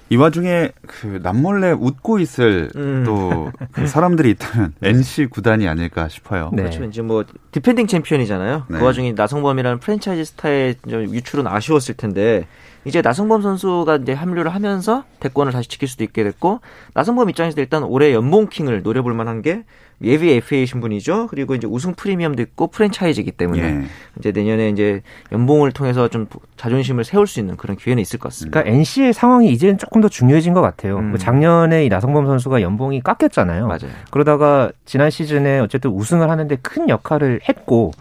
이 0.10 0.15
와중에 0.15 0.72
그 0.86 1.19
남몰래 1.24 1.72
웃고 1.72 2.19
있을 2.19 2.69
음. 2.75 3.03
또그 3.05 3.88
사람들이 3.88 4.31
있다면 4.31 4.74
NC 4.81 5.27
구단이 5.27 5.67
아닐까 5.67 6.07
싶어요. 6.07 6.50
네. 6.53 6.63
그렇죠. 6.63 6.83
이제 6.83 7.01
뭐 7.01 7.24
디펜딩 7.51 7.88
챔피언이잖아요. 7.88 8.65
네. 8.67 8.77
그 8.77 8.83
와중에 8.83 9.13
나성범이라는 9.13 9.79
프랜차이즈 9.79 10.25
스타의 10.25 10.75
유출은 10.88 11.48
아쉬웠을 11.48 11.95
텐데 11.95 12.45
이제 12.86 13.01
나성범 13.01 13.41
선수가 13.41 13.98
이제 13.98 14.13
합류를 14.13 14.53
하면서 14.53 15.03
대권을 15.19 15.51
다시 15.51 15.69
지킬 15.69 15.88
수도 15.88 16.03
있게 16.03 16.24
됐고 16.24 16.60
나성범 16.93 17.29
입장에서 17.29 17.60
일단 17.62 17.83
올해 17.83 18.13
연봉킹을 18.13 18.83
노려볼 18.83 19.13
만한 19.13 19.41
게 19.41 19.63
예비 20.03 20.31
FA 20.31 20.65
신분이죠. 20.65 21.27
그리고 21.27 21.55
이제 21.55 21.67
우승 21.67 21.93
프리미엄도 21.93 22.41
있고 22.41 22.67
프랜차이즈이기 22.67 23.31
때문에 23.31 23.63
예. 23.63 23.83
이제 24.19 24.31
내년에 24.31 24.69
이제 24.69 25.01
연봉을 25.31 25.72
통해서 25.72 26.07
좀 26.07 26.27
자존심을 26.57 27.03
세울 27.03 27.27
수 27.27 27.39
있는 27.39 27.57
그런 27.57 27.77
기회는 27.77 28.01
있을 28.01 28.19
것 28.19 28.29
같습니다. 28.29 28.62
그러니까 28.62 28.77
NC의 28.77 29.13
상황이 29.13 29.51
이제는 29.51 29.77
조금 29.77 30.01
더 30.01 30.10
중요해진 30.10 30.53
것 30.53 30.62
같아요. 30.62 30.98
음. 30.98 31.10
뭐 31.10 31.17
작년에 31.17 31.86
이 31.86 31.89
나성범 31.89 32.25
선수가 32.25 32.62
연봉이 32.62 33.01
깎였잖아요. 33.01 33.67
맞아요. 33.67 33.91
그러다가 34.12 34.72
지난 34.86 35.10
시즌에 35.10 35.60
어쨌든 35.60 35.91
우승을 35.91 36.29
하는데 36.29 36.55
큰 36.62 36.89
역할을 36.89 37.41
했고 37.48 37.91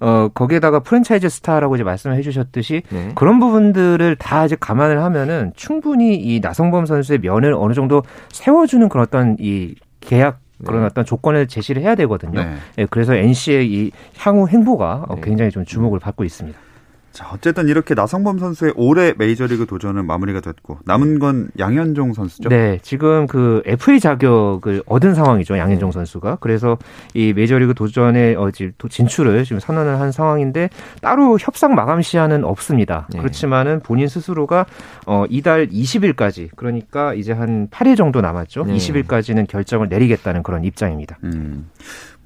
어, 0.00 0.28
거기에다가 0.34 0.80
프랜차이즈 0.80 1.28
스타라고 1.28 1.76
이제 1.76 1.84
말씀을 1.84 2.16
해주셨듯이 2.16 2.82
네. 2.90 3.12
그런 3.14 3.40
부분들을 3.40 4.16
다 4.16 4.44
이제 4.44 4.56
감안을 4.58 5.02
하면은 5.02 5.52
충분히 5.56 6.16
이 6.16 6.40
나성범 6.40 6.86
선수의 6.86 7.20
면을 7.20 7.54
어느 7.54 7.72
정도 7.72 8.02
세워주는 8.30 8.88
그런 8.88 9.06
어떤 9.06 9.36
이 9.38 9.74
계약 10.00 10.40
그런 10.64 10.80
네. 10.80 10.86
어떤 10.86 11.04
조건을 11.04 11.48
제시를 11.48 11.82
해야 11.82 11.94
되거든요. 11.94 12.42
네. 12.42 12.54
네, 12.76 12.86
그래서 12.88 13.14
NC의 13.14 13.70
이 13.70 13.90
향후 14.18 14.48
행보가 14.48 15.06
네. 15.16 15.20
굉장히 15.22 15.50
좀 15.50 15.64
주목을 15.64 15.98
받고 15.98 16.24
있습니다. 16.24 16.58
자, 17.16 17.30
어쨌든 17.32 17.68
이렇게 17.68 17.94
나성범 17.94 18.38
선수의 18.38 18.74
올해 18.76 19.14
메이저리그 19.16 19.64
도전은 19.64 20.04
마무리가 20.04 20.42
됐고 20.42 20.80
남은 20.84 21.18
건 21.18 21.48
양현종 21.58 22.12
선수죠. 22.12 22.50
네, 22.50 22.78
지금 22.82 23.26
그 23.26 23.62
FA 23.64 24.00
자격을 24.00 24.82
얻은 24.84 25.14
상황이죠. 25.14 25.56
양현종 25.56 25.88
네. 25.88 25.94
선수가. 25.94 26.36
그래서 26.40 26.76
이 27.14 27.32
메이저리그 27.32 27.72
도전에 27.72 28.34
어, 28.34 28.50
진출을 28.50 29.44
지금 29.44 29.60
선언을 29.60 29.98
한 29.98 30.12
상황인데 30.12 30.68
따로 31.00 31.38
협상 31.40 31.74
마감 31.74 32.02
시한은 32.02 32.44
없습니다. 32.44 33.08
네. 33.10 33.18
그렇지만은 33.18 33.80
본인 33.80 34.08
스스로가 34.08 34.66
어 35.06 35.24
이달 35.30 35.68
20일까지 35.68 36.50
그러니까 36.54 37.14
이제 37.14 37.32
한 37.32 37.68
8일 37.68 37.96
정도 37.96 38.20
남았죠. 38.20 38.66
네. 38.66 38.76
20일까지는 38.76 39.48
결정을 39.48 39.88
내리겠다는 39.88 40.42
그런 40.42 40.64
입장입니다. 40.64 41.16
음. 41.24 41.70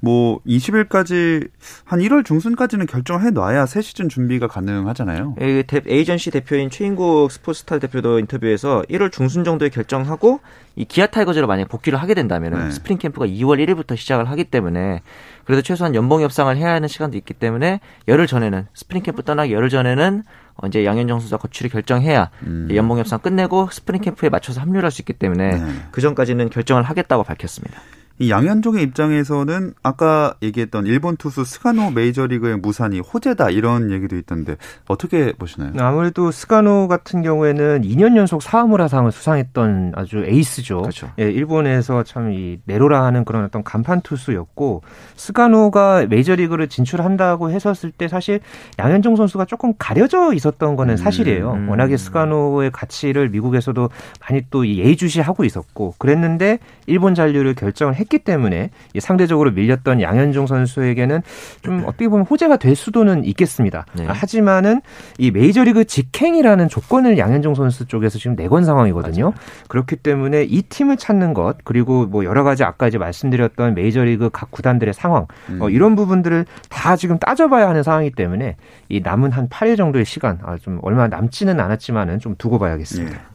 뭐 0.01 0.41
20일까지 0.45 1.49
한 1.85 1.99
1월 1.99 2.25
중순까지는 2.25 2.87
결정해 2.87 3.29
놔야 3.29 3.67
새 3.67 3.81
시즌 3.81 4.09
준비가 4.09 4.47
가능하잖아요. 4.47 5.35
예, 5.41 5.63
에이전시 5.87 6.31
대표인 6.31 6.69
최인국 6.69 7.31
스포스타즈 7.31 7.79
대표도 7.79 8.19
인터뷰에서 8.19 8.83
1월 8.89 9.11
중순 9.11 9.43
정도에 9.43 9.69
결정하고 9.69 10.39
이 10.75 10.85
기아 10.85 11.05
타이거즈로 11.05 11.47
만약 11.47 11.67
복귀를 11.67 12.01
하게 12.01 12.13
된다면 12.13 12.53
네. 12.53 12.71
스프링 12.71 12.97
캠프가 12.97 13.27
2월 13.27 13.63
1일부터 13.63 13.95
시작을 13.95 14.29
하기 14.31 14.45
때문에 14.45 15.01
그래도 15.45 15.61
최소한 15.61 15.93
연봉 15.95 16.21
협상을 16.21 16.55
해야 16.57 16.73
하는 16.73 16.87
시간도 16.87 17.17
있기 17.17 17.33
때문에 17.33 17.79
열흘 18.07 18.25
전에는 18.25 18.67
스프링 18.73 19.03
캠프 19.03 19.23
떠나기 19.23 19.53
열흘 19.53 19.69
전에는 19.69 20.23
이제 20.67 20.85
양현종 20.85 21.19
선수가 21.19 21.37
거취를 21.37 21.69
결정해야 21.69 22.29
음. 22.43 22.69
연봉 22.73 22.97
협상 22.99 23.19
끝내고 23.19 23.69
스프링 23.71 24.01
캠프에 24.01 24.29
맞춰서 24.29 24.61
합류할 24.61 24.91
수 24.91 25.01
있기 25.01 25.13
때문에 25.13 25.57
네. 25.57 25.73
그 25.91 26.01
전까지는 26.01 26.49
결정을 26.49 26.83
하겠다고 26.83 27.23
밝혔습니다. 27.23 27.81
이 28.17 28.31
양현종의 28.31 28.83
입장에서는 28.83 29.73
아까 29.83 30.33
얘기했던 30.41 30.85
일본 30.87 31.17
투수 31.17 31.43
스가노 31.43 31.91
메이저리그의 31.91 32.57
무산이 32.57 32.99
호재다 33.01 33.49
이런 33.51 33.91
얘기도 33.91 34.15
있던데 34.17 34.55
어떻게 34.87 35.33
보시나요? 35.33 35.73
아무래도 35.77 36.31
스가노 36.31 36.87
같은 36.87 37.21
경우에는 37.21 37.81
2년 37.83 38.15
연속 38.15 38.41
사와무라상을 38.41 39.11
수상했던 39.11 39.93
아주 39.95 40.23
에이스죠. 40.25 40.81
그렇죠. 40.81 41.11
예, 41.19 41.29
일본에서 41.29 42.03
참 42.03 42.31
이 42.31 42.59
내로라 42.65 43.03
하는 43.03 43.25
그런 43.25 43.43
어떤 43.43 43.63
간판 43.63 44.01
투수였고 44.01 44.83
스가노가 45.15 46.05
메이저리그를 46.09 46.67
진출한다고 46.69 47.51
했었을 47.51 47.91
때 47.91 48.07
사실 48.07 48.39
양현종 48.79 49.15
선수가 49.15 49.45
조금 49.45 49.73
가려져 49.77 50.33
있었던 50.33 50.75
거는 50.75 50.93
음, 50.93 50.97
사실이에요. 50.97 51.53
음. 51.53 51.69
워낙에 51.69 51.97
스가노의 51.97 52.71
가치를 52.71 53.29
미국에서도 53.29 53.89
많이 54.21 54.43
또 54.49 54.67
예의주시하고 54.67 55.43
있었고 55.45 55.95
그랬는데 55.97 56.59
일본 56.87 57.15
잔류를 57.15 57.53
결정을 57.55 57.95
했기 58.01 58.19
때문에 58.19 58.71
상대적으로 58.99 59.51
밀렸던 59.51 60.01
양현종 60.01 60.47
선수에게는 60.47 61.21
좀 61.61 61.83
어떻게 61.85 62.09
보면 62.09 62.25
호재가 62.25 62.57
될 62.57 62.75
수도는 62.75 63.23
있겠습니다. 63.25 63.85
네. 63.93 64.05
하지만은 64.05 64.81
이 65.17 65.31
메이저리그 65.31 65.85
직행이라는 65.85 66.67
조건을 66.67 67.17
양현종 67.17 67.55
선수 67.55 67.85
쪽에서 67.85 68.17
지금 68.19 68.35
내건 68.35 68.65
상황이거든요. 68.65 69.23
맞아요. 69.23 69.33
그렇기 69.67 69.97
때문에 69.97 70.43
이 70.43 70.63
팀을 70.63 70.97
찾는 70.97 71.33
것 71.33 71.57
그리고 71.63 72.05
뭐 72.05 72.25
여러 72.25 72.43
가지 72.43 72.63
아까 72.63 72.87
이제 72.87 72.97
말씀드렸던 72.97 73.75
메이저리그 73.75 74.29
각 74.31 74.51
구단들의 74.51 74.93
상황 74.93 75.27
음. 75.49 75.61
어, 75.61 75.69
이런 75.69 75.95
부분들을 75.95 76.45
다 76.69 76.95
지금 76.95 77.19
따져봐야 77.19 77.69
하는 77.69 77.83
상황이기 77.83 78.15
때문에 78.15 78.57
이 78.89 78.99
남은 79.01 79.31
한 79.31 79.47
8일 79.47 79.77
정도의 79.77 80.05
시간 80.05 80.39
아, 80.43 80.57
좀 80.57 80.79
얼마 80.81 81.07
남지는 81.07 81.59
않았지만은 81.59 82.19
좀 82.19 82.35
두고 82.37 82.59
봐야겠습니다. 82.59 83.11
네. 83.11 83.30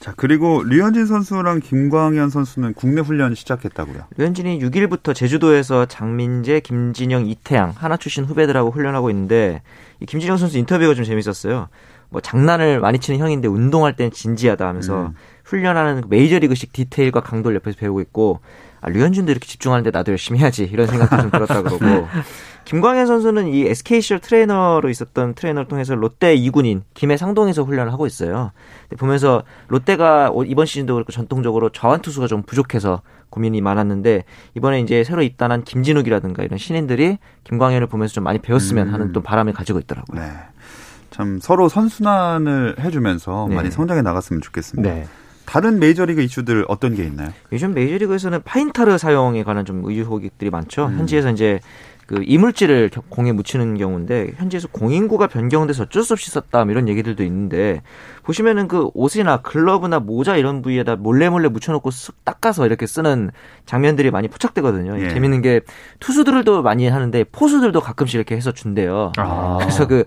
자, 0.00 0.14
그리고 0.16 0.62
류현진 0.62 1.04
선수랑 1.04 1.60
김광현 1.60 2.30
선수는 2.30 2.72
국내 2.72 3.02
훈련 3.02 3.34
시작했다고요. 3.34 4.06
류현진이 4.16 4.58
6일부터 4.60 5.14
제주도에서 5.14 5.84
장민재, 5.84 6.60
김진영, 6.60 7.26
이태양 7.26 7.74
하나 7.76 7.98
출신 7.98 8.24
후배들하고 8.24 8.70
훈련하고 8.70 9.10
있는데 9.10 9.60
이 10.00 10.06
김진영 10.06 10.38
선수 10.38 10.56
인터뷰가 10.56 10.94
좀 10.94 11.04
재밌었어요. 11.04 11.68
뭐 12.08 12.22
장난을 12.22 12.80
많이 12.80 12.98
치는 12.98 13.20
형인데 13.20 13.46
운동할 13.46 13.94
땐 13.94 14.10
진지하다 14.10 14.66
하면서 14.66 15.08
음. 15.08 15.14
훈련하는 15.44 16.00
그 16.00 16.06
메이저리그식 16.08 16.72
디테일과 16.72 17.20
강도를 17.20 17.56
옆에서 17.56 17.76
배우고 17.78 18.00
있고 18.00 18.40
아, 18.80 18.88
류현진도 18.88 19.30
이렇게 19.30 19.46
집중하는데 19.46 19.90
나도 19.90 20.12
열심히 20.12 20.40
해야지 20.40 20.64
이런 20.64 20.86
생각도 20.86 21.20
좀 21.20 21.30
들었다 21.30 21.62
그러고 21.62 22.08
김광현 22.64 23.06
선수는 23.06 23.48
이 23.48 23.66
SK시절 23.66 24.20
트레이너로 24.20 24.88
있었던 24.88 25.34
트레이너를 25.34 25.68
통해서 25.68 25.94
롯데 25.94 26.36
2군인 26.36 26.82
김해 26.94 27.16
상동에서 27.16 27.62
훈련을 27.62 27.92
하고 27.92 28.06
있어요. 28.06 28.52
보면서 28.98 29.42
롯데가 29.68 30.32
이번 30.46 30.66
시즌도 30.66 30.94
그렇고 30.94 31.12
전통적으로 31.12 31.70
좌완 31.70 32.00
투수가 32.00 32.26
좀 32.26 32.42
부족해서 32.42 33.02
고민이 33.30 33.60
많았는데 33.60 34.24
이번에 34.56 34.80
이제 34.80 35.04
새로 35.04 35.22
입단한 35.22 35.64
김진욱이라든가 35.64 36.42
이런 36.42 36.58
신인들이 36.58 37.18
김광현을 37.44 37.86
보면서 37.86 38.14
좀 38.14 38.24
많이 38.24 38.38
배웠으면 38.38 38.88
음. 38.88 38.94
하는 38.94 39.12
또 39.12 39.22
바람을 39.22 39.52
가지고 39.52 39.78
있더라고요. 39.78 40.20
네. 40.20 40.30
참 41.10 41.38
서로 41.40 41.68
선순환을 41.68 42.76
해주면서 42.80 43.46
네. 43.48 43.54
많이 43.54 43.70
성장해 43.70 44.02
나갔으면 44.02 44.40
좋겠습니다. 44.42 44.94
네. 44.94 45.06
다른 45.50 45.80
메이저리그 45.80 46.22
이슈들 46.22 46.64
어떤 46.68 46.94
게 46.94 47.02
있나요? 47.04 47.32
요즘 47.50 47.74
메이저리그에서는 47.74 48.42
파인타르 48.44 48.98
사용에 48.98 49.42
관한 49.42 49.64
좀 49.64 49.82
의혹들이 49.84 50.48
많죠. 50.48 50.86
음. 50.86 50.98
현지에서 50.98 51.30
이제 51.30 51.58
그 52.10 52.24
이물질을 52.26 52.90
공에 53.08 53.30
묻히는 53.30 53.76
경우인데 53.78 54.32
현지에서 54.34 54.66
공인구가 54.66 55.28
변경돼서 55.28 55.84
어쩔 55.84 56.02
수 56.02 56.12
없이 56.14 56.28
썼다 56.32 56.64
뭐 56.64 56.72
이런 56.72 56.88
얘기들도 56.88 57.22
있는데 57.22 57.82
보시면은 58.30 58.68
그 58.68 58.90
옷이나 58.94 59.38
글러브나 59.38 59.98
모자 59.98 60.36
이런 60.36 60.62
부위에다 60.62 60.96
몰래 60.96 61.28
몰래 61.28 61.48
묻혀놓고 61.48 61.90
쓱 61.90 62.14
닦아서 62.24 62.64
이렇게 62.64 62.86
쓰는 62.86 63.30
장면들이 63.66 64.12
많이 64.12 64.28
포착되거든요. 64.28 65.02
예. 65.02 65.08
재밌는 65.08 65.42
게 65.42 65.62
투수들도 65.98 66.62
많이 66.62 66.88
하는데 66.88 67.24
포수들도 67.24 67.80
가끔씩 67.80 68.14
이렇게 68.14 68.36
해서 68.36 68.52
준대요. 68.52 69.12
아. 69.18 69.58
그래서 69.60 69.88
그 69.88 70.04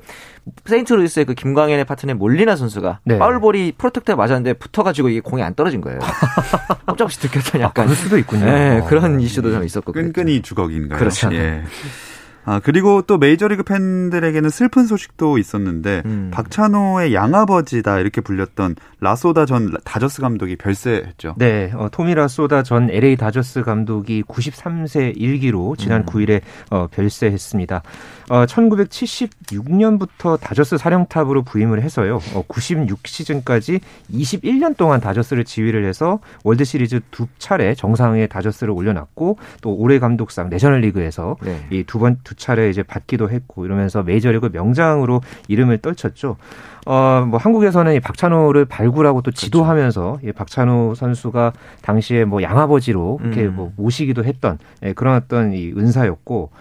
세인트루이스의 0.66 1.26
그 1.26 1.34
김광현의 1.34 1.84
파트너 1.84 2.14
몰리나 2.14 2.56
선수가 2.56 3.00
네. 3.04 3.18
파울볼이 3.18 3.74
프로텍터에 3.78 4.16
맞았는데 4.16 4.54
붙어가지고 4.54 5.10
이게 5.10 5.20
공이 5.20 5.44
안 5.44 5.54
떨어진 5.54 5.82
거예요. 5.82 6.00
꼼짝없이 6.88 7.20
들켰던 7.20 7.60
약간. 7.62 7.84
아, 7.84 7.88
그럴 7.88 7.96
수도 7.98 8.18
있군요. 8.18 8.46
네, 8.46 8.84
그런 8.88 9.20
이슈도 9.20 9.52
좀 9.52 9.64
있었고. 9.66 9.92
끈끈이 9.92 10.42
주걱인가요? 10.42 10.98
그렇죠. 10.98 11.34
예. 11.34 11.64
아, 12.46 12.60
그리고 12.60 13.02
또 13.04 13.18
메이저리그 13.18 13.64
팬들에게는 13.64 14.50
슬픈 14.50 14.86
소식도 14.86 15.38
있었는데 15.38 16.02
음. 16.06 16.32
박찬호의 16.34 17.14
양아버지다 17.14 18.00
이렇게 18.00 18.22
불렸던 18.22 18.76
라소다 19.00 19.46
전 19.46 19.74
다저스 19.84 20.22
감독이 20.22 20.56
별세했죠. 20.56 21.36
네, 21.38 21.72
어, 21.76 21.90
토미 21.92 22.16
라소다 22.16 22.64
전 22.64 22.90
LA 22.90 23.16
다저스 23.18 23.62
감독이 23.64 24.24
93세 24.24 25.14
일기로 25.16 25.76
지난 25.78 26.02
음. 26.02 26.06
9일에 26.06 26.42
어, 26.70 26.88
별세했습니다. 26.88 27.84
어, 28.30 28.46
1976년부터 28.46 30.40
다저스 30.40 30.78
사령탑으로 30.78 31.44
부임을 31.44 31.82
해서요. 31.82 32.20
어, 32.34 32.44
96 32.48 33.08
시즌까지 33.08 33.80
21년 34.12 34.76
동안 34.76 35.00
다저스를 35.00 35.44
지휘를 35.46 35.86
해서 35.86 36.20
월드 36.44 36.64
시리즈 36.64 37.00
두 37.12 37.28
차례 37.38 37.76
정상에 37.76 38.28
다저스를 38.28 38.72
올려놨고 38.72 39.38
또 39.62 39.74
올해 39.76 40.00
감독상 40.00 40.50
내셔널리그에서 40.50 41.38
네. 41.42 41.66
이두 41.70 42.00
번 42.00 42.18
두 42.24 42.33
차례 42.36 42.70
이제 42.70 42.84
받기도 42.84 43.30
했고 43.30 43.66
이러면서 43.66 44.04
메이저리그 44.04 44.50
명장으로 44.52 45.22
이름을 45.48 45.80
떨쳤죠. 45.80 46.38
어, 46.86 47.26
뭐 47.28 47.40
한국에서는 47.40 47.94
이 47.94 48.00
박찬호를 48.00 48.66
발굴하고 48.66 49.22
또 49.22 49.32
그렇죠. 49.32 49.46
지도하면서 49.46 50.02
그렇죠. 50.02 50.28
이 50.28 50.32
박찬호 50.32 50.96
선수가 50.96 51.54
당시에 51.82 52.26
뭐 52.26 52.42
양아버지로 52.42 53.20
이렇게 53.24 53.46
음. 53.46 53.56
뭐 53.56 53.72
모시기도 53.78 54.24
했던 54.26 54.58
예, 54.84 54.94
그런 54.94 55.16
어떤 55.16 55.54
이 55.54 55.72
은사였고 55.72 56.52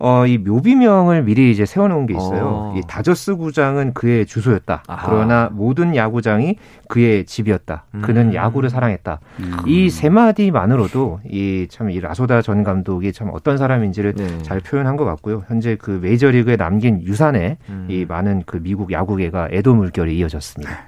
어, 0.00 0.26
이 0.26 0.38
묘비명을 0.38 1.24
미리 1.24 1.50
이제 1.50 1.66
세워놓은 1.66 2.06
게 2.06 2.14
있어요. 2.14 2.46
어. 2.46 2.74
이 2.76 2.82
다저스 2.86 3.36
구장은 3.36 3.94
그의 3.94 4.26
주소였다. 4.26 4.84
아하. 4.86 5.06
그러나 5.10 5.48
모든 5.52 5.96
야구장이 5.96 6.56
그의 6.88 7.24
집이었다. 7.26 7.84
그는 8.02 8.28
음. 8.28 8.34
야구를 8.34 8.70
사랑했다. 8.70 9.18
음. 9.40 9.56
이세 9.66 10.08
마디만으로도 10.08 11.20
이참이 11.28 12.00
라소다 12.00 12.42
전 12.42 12.62
감독이 12.62 13.12
참 13.12 13.30
어떤 13.32 13.58
사람인지를 13.58 14.14
네. 14.14 14.38
잘 14.42 14.60
표현한 14.60 14.96
것 14.96 15.04
같고요. 15.04 15.42
현재 15.48 15.76
그 15.76 15.98
메이저리그에 16.02 16.56
남긴 16.56 17.02
유산에 17.02 17.58
음. 17.68 17.86
이 17.90 18.04
많은 18.04 18.44
그 18.46 18.62
미국 18.62 18.92
야구계가 18.92 19.48
애도 19.52 19.74
물결이 19.74 20.16
이어졌습니다. 20.16 20.87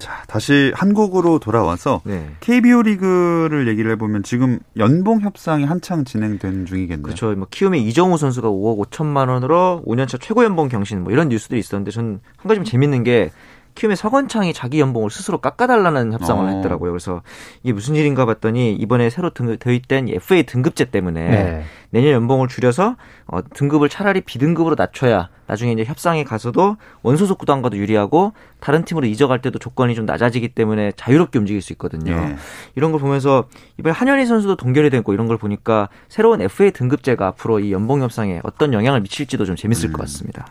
자, 0.00 0.24
다시 0.26 0.72
한국으로 0.74 1.38
돌아와서 1.38 2.00
네. 2.04 2.30
KBO 2.40 2.82
리그를 2.82 3.68
얘기를 3.68 3.90
해보면 3.92 4.22
지금 4.22 4.58
연봉 4.78 5.20
협상이 5.20 5.64
한창 5.64 6.04
진행된 6.04 6.64
중이겠네요. 6.64 7.02
그렇죠. 7.02 7.32
뭐 7.36 7.46
키움의 7.50 7.82
이정우 7.84 8.16
선수가 8.16 8.48
5억 8.48 8.86
5천만 8.86 9.28
원으로 9.28 9.82
5년차 9.86 10.18
최고 10.20 10.42
연봉 10.42 10.68
경신 10.68 11.04
뭐 11.04 11.12
이런 11.12 11.28
뉴스들이 11.28 11.60
있었는데 11.60 11.90
저는 11.90 12.20
한 12.38 12.48
가지 12.48 12.56
좀 12.56 12.64
재밌는 12.64 13.04
게 13.04 13.30
키움의 13.74 13.96
서건창이 13.96 14.52
자기 14.52 14.80
연봉을 14.80 15.10
스스로 15.10 15.38
깎아달라는 15.38 16.12
협상을 16.12 16.44
어. 16.44 16.48
했더라고요. 16.48 16.90
그래서 16.90 17.22
이게 17.62 17.72
무슨 17.72 17.94
일인가 17.96 18.26
봤더니 18.26 18.74
이번에 18.74 19.10
새로 19.10 19.30
등급 19.30 19.58
도입된 19.58 20.08
FA 20.08 20.42
등급제 20.44 20.86
때문에 20.86 21.28
네. 21.28 21.64
내년 21.90 22.12
연봉을 22.12 22.48
줄여서 22.48 22.96
어, 23.26 23.38
등급을 23.54 23.88
차라리 23.88 24.20
B등급으로 24.20 24.76
낮춰야 24.76 25.28
나중에 25.46 25.72
이제 25.72 25.84
협상에 25.84 26.22
가서도 26.24 26.76
원소속 27.02 27.38
구단과도 27.38 27.76
유리하고 27.76 28.32
다른 28.60 28.84
팀으로 28.84 29.06
이적할 29.06 29.42
때도 29.42 29.58
조건이 29.58 29.94
좀 29.94 30.06
낮아지기 30.06 30.50
때문에 30.50 30.92
자유롭게 30.96 31.38
움직일 31.38 31.60
수 31.60 31.72
있거든요. 31.72 32.14
네. 32.14 32.36
이런 32.76 32.92
걸 32.92 33.00
보면서 33.00 33.48
이번에 33.78 33.92
한현희 33.92 34.26
선수도 34.26 34.56
동결이 34.56 34.90
되고 34.90 35.12
이런 35.12 35.26
걸 35.26 35.38
보니까 35.38 35.88
새로운 36.08 36.40
FA 36.40 36.70
등급제가 36.70 37.26
앞으로 37.28 37.60
이 37.60 37.72
연봉 37.72 38.02
협상에 38.02 38.40
어떤 38.44 38.72
영향을 38.72 39.00
미칠지도 39.00 39.44
좀 39.44 39.56
재밌을 39.56 39.88
음. 39.88 39.92
것 39.92 40.02
같습니다. 40.02 40.46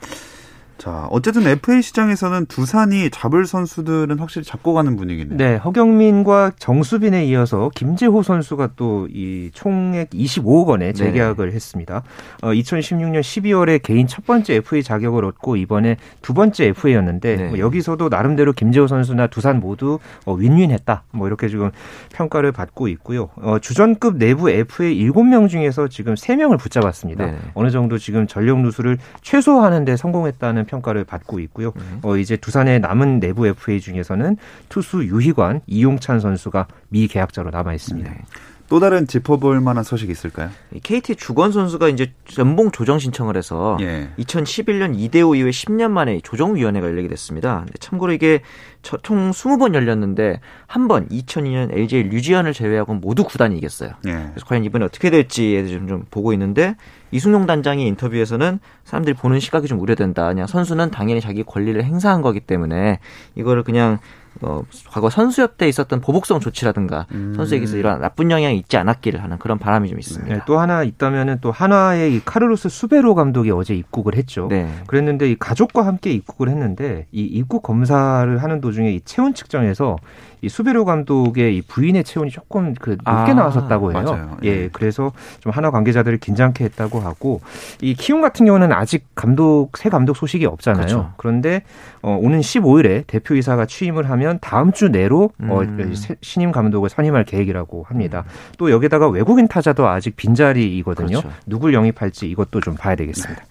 자, 0.80 1.08
어쨌든 1.12 1.46
FA 1.46 1.82
시장에서는 1.82 2.46
두산이 2.46 3.10
잡을 3.10 3.46
선수들은 3.46 4.18
확실히 4.18 4.46
잡고 4.46 4.74
가는 4.74 4.96
분위기네요. 4.96 5.38
네, 5.38 5.58
허경민과 5.58 6.54
정수빈에 6.58 7.26
이어서 7.26 7.70
김재호 7.76 8.24
선수가 8.24 8.70
또 8.76 9.08
이 9.12 9.50
총액 9.54 10.12
25억 10.12 10.68
원에 10.68 10.94
재계약을 10.94 11.50
네. 11.50 11.56
했습니다. 11.56 12.04
어, 12.42 12.50
2016년 12.50 13.22
12월에 13.22 13.82
개인 13.82 14.08
첫 14.08 14.26
번째 14.26 14.56
FA 14.56 14.84
자격을 14.84 15.26
얻고 15.26 15.56
이번에 15.58 15.98
두 16.22 16.34
번째 16.34 16.68
FA였는데 16.68 17.36
네. 17.36 17.48
뭐 17.50 17.60
여기서도 17.60 18.10
나름대로 18.10 18.54
김재호 18.54 18.88
선수나 18.88 19.28
두산 19.28 19.60
모두 19.60 20.00
어, 20.26 20.34
윈윈했다. 20.34 21.04
뭐 21.12 21.28
이렇게 21.28 21.48
지금 21.48 21.72
평가를 22.14 22.52
받고 22.52 22.88
있고요. 22.90 23.30
어, 23.36 23.58
주전급 23.60 24.18
내부 24.18 24.50
FA 24.50 24.96
7명 25.10 25.50
중에서 25.50 25.88
지금 25.88 26.14
3명을 26.14 26.60
붙잡았습니다. 26.60 27.26
네. 27.26 27.38
어느 27.54 27.70
정도 27.72 27.98
지금 27.98 28.28
전력 28.28 28.60
누수를 28.60 28.98
최소화하는 29.22 29.86
데 29.86 29.96
성공했다는 29.98 30.66
평가를 30.70 31.04
받고 31.04 31.40
있고요. 31.42 31.74
음. 31.78 32.00
어, 32.04 32.18
이제 32.18 32.38
두산의 32.38 32.80
남은 32.80 33.20
내부 33.20 33.48
FA 33.48 33.82
중에서는 33.82 34.38
투수 34.70 35.04
유희관, 35.04 35.62
이용찬 35.68 36.20
선수가 36.20 36.68
미계약자로 36.90 37.50
남아 37.50 37.74
있습니다. 37.74 38.10
네. 38.12 38.22
또 38.70 38.80
다른 38.80 39.08
짚어볼 39.08 39.62
만한 39.62 39.84
소식이 39.84 40.12
있을까요? 40.12 40.50
KT 40.84 41.16
주건 41.16 41.52
선수가 41.52 41.90
이제 41.90 42.14
연봉 42.38 42.70
조정 42.72 43.00
신청을 43.00 43.36
해서 43.36 43.78
예. 43.82 44.10
2011년 44.20 44.94
이대호 44.96 45.34
이후에 45.36 45.50
10년 45.50 45.90
만에 45.90 46.20
조정위원회가 46.24 46.86
열리게 46.88 47.08
됐습니다. 47.10 47.66
참고로 47.80 48.14
이게 48.14 48.42
총 48.82 49.32
20번 49.32 49.74
열렸는데 49.74 50.40
한 50.68 50.88
번 50.88 51.08
2002년 51.10 51.72
LG 51.76 52.04
류지현을 52.04 52.54
제외하고 52.54 52.94
모두 52.94 53.24
구단이 53.24 53.58
이겼어요. 53.58 53.92
예. 54.08 54.12
그래서 54.12 54.46
과연 54.46 54.64
이번에 54.64 54.86
어떻게 54.86 55.10
될지에 55.10 55.64
대해서 55.64 55.78
좀, 55.80 55.88
좀 55.88 56.06
보고 56.10 56.32
있는데 56.34 56.76
이승용 57.12 57.48
단장이 57.48 57.86
인터뷰에서는 57.88 58.60
사람들이 58.86 59.16
보는 59.16 59.40
시각이 59.40 59.68
좀 59.68 59.80
우려된다. 59.80 60.28
그냥 60.28 60.46
선수는 60.48 60.92
당연히 60.92 61.22
자기 61.22 61.44
권리를 61.44 61.84
행사한 61.84 62.22
거기 62.22 62.40
때문에 62.40 63.00
이거를 63.36 63.64
그냥 63.64 63.98
어, 64.42 64.64
과거 64.90 65.10
선수협 65.10 65.58
때 65.58 65.68
있었던 65.68 66.02
보복성 66.02 66.40
조치라든가 66.40 67.08
음. 67.12 67.34
선수에게서 67.36 67.78
이런 67.78 68.00
나쁜 68.00 68.32
영향이 68.32 68.58
있지 68.58 68.78
않았기를 68.78 69.22
하는 69.22 69.38
그런 69.38 69.60
바람이 69.60 69.90
좀 69.90 70.00
있습니다. 70.00 70.34
네, 70.34 70.42
또 70.46 70.60
하나 70.60 70.84
있다면은 70.84 71.40
또 71.42 71.52
한화의 71.52 72.16
이 72.16 72.22
카르로스 72.24 72.70
수베로 72.70 73.16
감독이 73.16 73.52
어제 73.52 73.76
입국을 73.76 74.16
했죠. 74.16 74.48
네. 74.50 74.70
그랬는데 74.88 75.30
이 75.32 75.36
가족과 75.38 75.86
함께 75.86 76.12
입국을 76.12 76.50
했는데 76.50 77.08
이 77.12 77.24
입국 77.24 77.64
검사를 77.64 78.38
하는 78.42 78.62
도중에 78.62 78.92
이 78.92 79.02
체온 79.02 79.34
측정에서 79.34 79.98
이 80.42 80.50
수베로 80.50 80.86
감독의 80.86 81.58
이 81.58 81.62
부인의 81.62 82.04
체온이 82.04 82.32
조금 82.32 82.74
그 82.74 82.92
높게 82.92 83.04
아, 83.04 83.34
나왔었다고 83.34 83.92
해요. 83.92 84.04
맞아요. 84.04 84.38
예, 84.44 84.50
예, 84.50 84.70
그래서 84.72 85.12
좀 85.40 85.52
한화 85.52 85.72
관계자들을 85.72 86.18
긴장케 86.20 86.64
했다고 86.64 87.00
하고 87.00 87.42
이 87.82 87.94
키움 87.94 88.22
같은 88.22 88.46
경우는 88.46 88.72
아직 88.72 89.06
감독 89.16 89.78
새 89.78 89.90
감독 89.90 90.16
소식이 90.16 90.46
없잖아요. 90.46 90.86
그렇죠. 90.86 91.14
그런데 91.18 91.64
어, 92.02 92.18
오는 92.20 92.40
15일에 92.40 93.06
대표이사가 93.08 93.66
취임을 93.66 94.10
하면 94.10 94.40
다음 94.42 94.72
주 94.72 94.90
내로 94.90 95.32
어, 95.42 95.62
음. 95.62 95.92
어, 95.94 96.16
신임 96.22 96.52
감독을 96.52 96.90
선임할 96.90 97.26
계획이라고 97.26 97.84
합니다. 97.88 98.24
음. 98.26 98.32
또 98.58 98.72
여기다가 98.72 99.08
외국인 99.10 99.48
타자도 99.48 99.88
아직 99.88 100.16
빈자리이거든요. 100.16 101.22
그렇죠. 101.22 101.32
누굴 101.46 101.74
영입할지 101.74 102.30
이것도 102.30 102.62
좀 102.62 102.76
봐야 102.76 102.96
되겠습니다. 102.96 103.44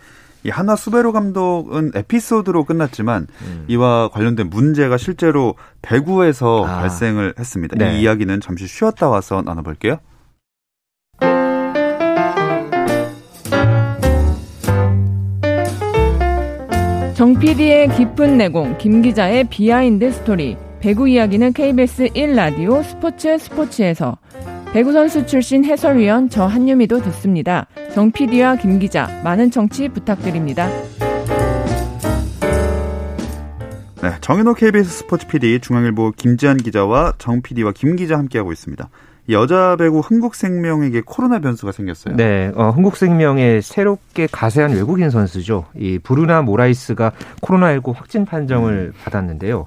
네. 0.42 0.48
이 0.48 0.50
하나 0.50 0.76
수베로 0.76 1.12
감독은 1.12 1.92
에피소드로 1.94 2.64
끝났지만 2.64 3.26
음. 3.42 3.64
이와 3.68 4.08
관련된 4.10 4.50
문제가 4.50 4.96
실제로 4.96 5.54
배구에서 5.82 6.64
아. 6.64 6.80
발생을 6.80 7.34
했습니다. 7.38 7.76
네. 7.76 7.98
이 7.98 8.02
이야기는 8.02 8.40
잠시 8.40 8.66
쉬었다 8.66 9.08
와서 9.08 9.42
나눠볼게요. 9.42 9.98
정 17.14 17.36
PD의 17.36 17.88
깊은 17.96 18.36
내공, 18.38 18.78
김 18.78 19.02
기자의 19.02 19.48
비하인드 19.48 20.12
스토리. 20.12 20.56
배구 20.78 21.08
이야기는 21.08 21.52
KBS 21.52 22.10
1라디오 22.14 22.84
스포츠 22.84 23.36
스포츠에서 23.36 24.16
배구 24.72 24.92
선수 24.92 25.24
출신 25.26 25.64
해설위원 25.64 26.28
저 26.28 26.44
한유미도 26.44 27.00
듣습니다. 27.02 27.66
정 27.94 28.12
PD와 28.12 28.56
김 28.56 28.78
기자 28.78 29.08
많은 29.24 29.50
청취 29.50 29.88
부탁드립니다. 29.88 30.68
네, 34.02 34.12
정현호 34.20 34.54
KBS 34.54 34.90
스포츠 34.90 35.26
PD, 35.26 35.58
중앙일보 35.60 36.12
김지한 36.12 36.58
기자와 36.58 37.14
정 37.18 37.40
PD와 37.40 37.72
김 37.74 37.96
기자 37.96 38.18
함께하고 38.18 38.52
있습니다. 38.52 38.88
여자 39.30 39.76
배구 39.76 40.00
흥국생명에게 40.00 41.02
코로나 41.04 41.38
변수가 41.38 41.72
생겼어요. 41.72 42.16
네, 42.16 42.52
어, 42.54 42.70
흥국생명의 42.70 43.62
새롭게 43.62 44.26
가세한 44.30 44.72
외국인 44.72 45.10
선수죠. 45.10 45.66
이 45.76 45.98
브루나 45.98 46.42
모라이스가 46.42 47.12
코로나19 47.40 47.94
확진 47.94 48.24
판정을 48.24 48.92
음. 48.94 49.00
받았는데요. 49.02 49.66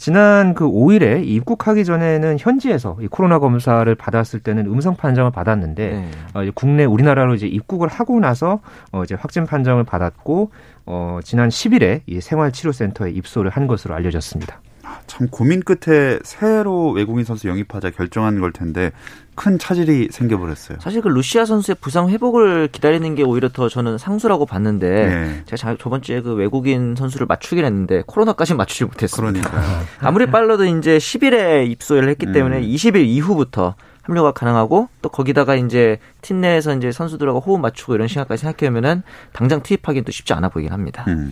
지난 0.00 0.54
그 0.54 0.64
5일에 0.66 1.26
입국하기 1.26 1.84
전에는 1.84 2.38
현지에서 2.40 2.96
이 3.02 3.06
코로나 3.06 3.38
검사를 3.38 3.94
받았을 3.94 4.40
때는 4.40 4.64
음성 4.64 4.96
판정을 4.96 5.30
받았는데 5.30 5.88
네. 5.90 6.10
어, 6.32 6.42
이제 6.42 6.50
국내 6.54 6.86
우리나라로 6.86 7.34
이제 7.34 7.46
입국을 7.46 7.88
하고 7.88 8.18
나서 8.18 8.60
어, 8.92 9.02
이제 9.02 9.14
확진 9.14 9.44
판정을 9.44 9.84
받았고 9.84 10.52
어, 10.86 11.18
지난 11.22 11.50
10일에 11.50 12.00
이 12.06 12.22
생활치료센터에 12.22 13.10
입소를 13.10 13.50
한 13.50 13.66
것으로 13.66 13.94
알려졌습니다. 13.94 14.62
참 15.06 15.28
고민 15.28 15.60
끝에 15.60 16.18
새로 16.22 16.90
외국인 16.90 17.24
선수 17.24 17.48
영입하자 17.48 17.90
결정한 17.90 18.40
걸 18.40 18.52
텐데 18.52 18.92
큰 19.34 19.58
차질이 19.58 20.08
생겨버렸어요. 20.10 20.78
사실 20.80 21.00
그 21.00 21.08
루시아 21.08 21.46
선수의 21.46 21.76
부상 21.80 22.10
회복을 22.10 22.68
기다리는 22.68 23.14
게 23.14 23.22
오히려 23.22 23.48
더 23.48 23.68
저는 23.68 23.96
상수라고 23.96 24.44
봤는데 24.44 24.88
네. 24.88 25.42
제가 25.46 25.76
저번 25.80 26.02
주에 26.02 26.20
그 26.20 26.34
외국인 26.34 26.94
선수를 26.94 27.26
맞추긴 27.26 27.64
했는데 27.64 28.02
코로나까지 28.06 28.54
맞추지 28.54 28.84
못했습니다. 28.84 29.48
그러니까 29.48 29.82
아무리 30.06 30.26
빨라도 30.26 30.64
이제 30.66 30.98
10일에 30.98 31.70
입소를 31.70 32.08
했기 32.10 32.32
때문에 32.32 32.58
음. 32.58 32.62
20일 32.62 33.06
이후부터 33.06 33.76
합류가 34.02 34.32
가능하고 34.32 34.88
또 35.02 35.08
거기다가 35.08 35.54
이제 35.54 35.98
팀 36.20 36.40
내에서 36.40 36.74
이제 36.74 36.90
선수들하고 36.92 37.40
호흡 37.40 37.60
맞추고 37.60 37.94
이런 37.94 38.08
시간까지 38.08 38.42
생각해보면은 38.42 39.02
당장 39.32 39.62
투입하기는 39.62 40.04
또 40.04 40.12
쉽지 40.12 40.32
않아 40.32 40.48
보이긴 40.48 40.72
합니다. 40.72 41.04
음. 41.08 41.30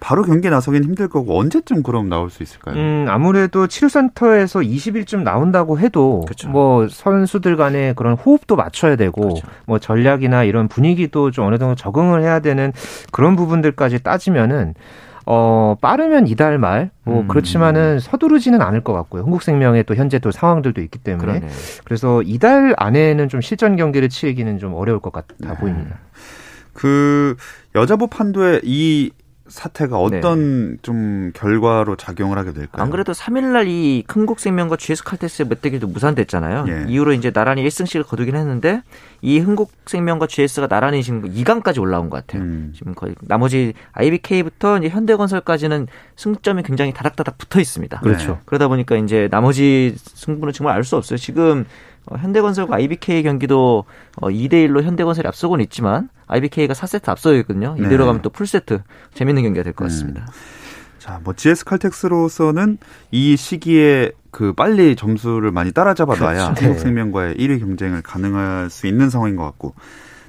바로 0.00 0.22
경기에 0.22 0.50
나서긴 0.50 0.84
힘들 0.84 1.08
거고 1.08 1.38
언제쯤 1.38 1.82
그럼 1.82 2.08
나올 2.08 2.30
수 2.30 2.42
있을까요? 2.42 2.76
음, 2.76 3.06
아무래도 3.08 3.66
치료센터에서 3.66 4.60
20일쯤 4.60 5.22
나온다고 5.22 5.78
해도 5.78 6.22
그렇죠. 6.26 6.48
뭐 6.48 6.88
선수들 6.88 7.56
간에 7.56 7.92
그런 7.94 8.14
호흡도 8.14 8.56
맞춰야 8.56 8.96
되고 8.96 9.20
그렇죠. 9.20 9.46
뭐 9.66 9.78
전략이나 9.78 10.44
이런 10.44 10.68
분위기도 10.68 11.30
좀 11.30 11.46
어느 11.46 11.58
정도 11.58 11.74
적응을 11.74 12.22
해야 12.22 12.40
되는 12.40 12.72
그런 13.12 13.36
부분들까지 13.36 14.02
따지면은 14.02 14.74
어, 15.26 15.76
빠르면 15.80 16.26
이달 16.26 16.58
말, 16.58 16.90
뭐, 17.04 17.20
음. 17.20 17.28
그렇지만은 17.28 18.00
서두르지는 18.00 18.62
않을 18.62 18.82
것 18.82 18.92
같고요. 18.94 19.22
한국생명의 19.22 19.84
또 19.84 19.94
현재 19.94 20.18
또 20.18 20.32
상황들도 20.32 20.80
있기 20.80 20.98
때문에. 20.98 21.38
그러네. 21.38 21.52
그래서 21.84 22.22
이달 22.22 22.74
안에는 22.76 23.28
좀 23.28 23.40
실전 23.40 23.76
경기를 23.76 24.08
치르기는 24.08 24.58
좀 24.58 24.74
어려울 24.74 24.98
것 24.98 25.12
같아 25.12 25.34
네. 25.38 25.54
보입니다. 25.54 25.98
그, 26.72 27.36
여자부 27.76 28.08
판도에 28.08 28.62
이 28.64 29.12
사태가 29.50 29.98
어떤 29.98 30.70
네. 30.70 30.76
좀 30.82 31.32
결과로 31.34 31.96
작용을 31.96 32.38
하게 32.38 32.52
될까요? 32.52 32.82
안 32.82 32.90
그래도 32.90 33.12
3일날 33.12 33.66
이 33.66 34.04
흥국생명과 34.08 34.76
GS 34.76 35.04
칼테스의 35.04 35.48
멧대기도 35.48 35.88
무산됐잖아요. 35.88 36.64
예. 36.68 36.84
이후로 36.88 37.12
이제 37.12 37.30
나란히 37.30 37.66
1승씩을 37.66 38.06
거두긴 38.06 38.36
했는데 38.36 38.82
이 39.22 39.38
흥국생명과 39.38 40.28
GS가 40.28 40.68
나란히 40.68 41.02
지금 41.02 41.22
2강까지 41.22 41.80
올라온 41.80 42.08
것 42.08 42.24
같아요. 42.26 42.42
음. 42.42 42.72
지금 42.74 42.94
거의 42.94 43.14
나머지 43.20 43.74
IBK부터 43.92 44.78
이제 44.78 44.88
현대건설까지는 44.88 45.88
승점이 46.16 46.62
굉장히 46.62 46.92
다닥다닥 46.92 47.36
붙어 47.36 47.60
있습니다. 47.60 48.00
그렇죠. 48.00 48.32
네. 48.32 48.38
그러다 48.46 48.68
보니까 48.68 48.96
이제 48.96 49.28
나머지 49.30 49.94
승부는 49.96 50.52
정말 50.52 50.76
알 50.76 50.84
수 50.84 50.96
없어요. 50.96 51.18
지금 51.18 51.66
어, 52.06 52.16
현대건설과 52.16 52.76
IBK 52.76 53.22
경기도 53.22 53.84
어, 54.16 54.28
2대 54.28 54.52
1로 54.68 54.82
현대건설이 54.82 55.26
앞서고는 55.28 55.62
있지만 55.64 56.08
IBK가 56.26 56.74
4세트 56.74 57.08
앞서 57.08 57.34
있거든요. 57.36 57.74
이대로 57.78 58.04
네. 58.04 58.06
가면 58.06 58.22
또 58.22 58.30
풀세트 58.30 58.82
재밌는 59.14 59.42
경기가 59.42 59.64
될것 59.64 59.84
음. 59.84 59.88
같습니다. 59.88 60.22
음. 60.22 60.60
자, 60.98 61.20
뭐 61.24 61.34
GS 61.34 61.64
칼텍스로서는 61.64 62.78
이 63.10 63.36
시기에 63.36 64.12
그 64.30 64.52
빨리 64.52 64.94
점수를 64.96 65.50
많이 65.50 65.72
따라잡아 65.72 66.14
놔야 66.14 66.52
그렇죠. 66.52 66.64
한국생명과의 66.64 67.36
1위 67.36 67.58
경쟁을 67.58 68.02
가능할 68.02 68.70
수 68.70 68.86
있는 68.86 69.10
상황인 69.10 69.36
것 69.36 69.44
같고 69.44 69.74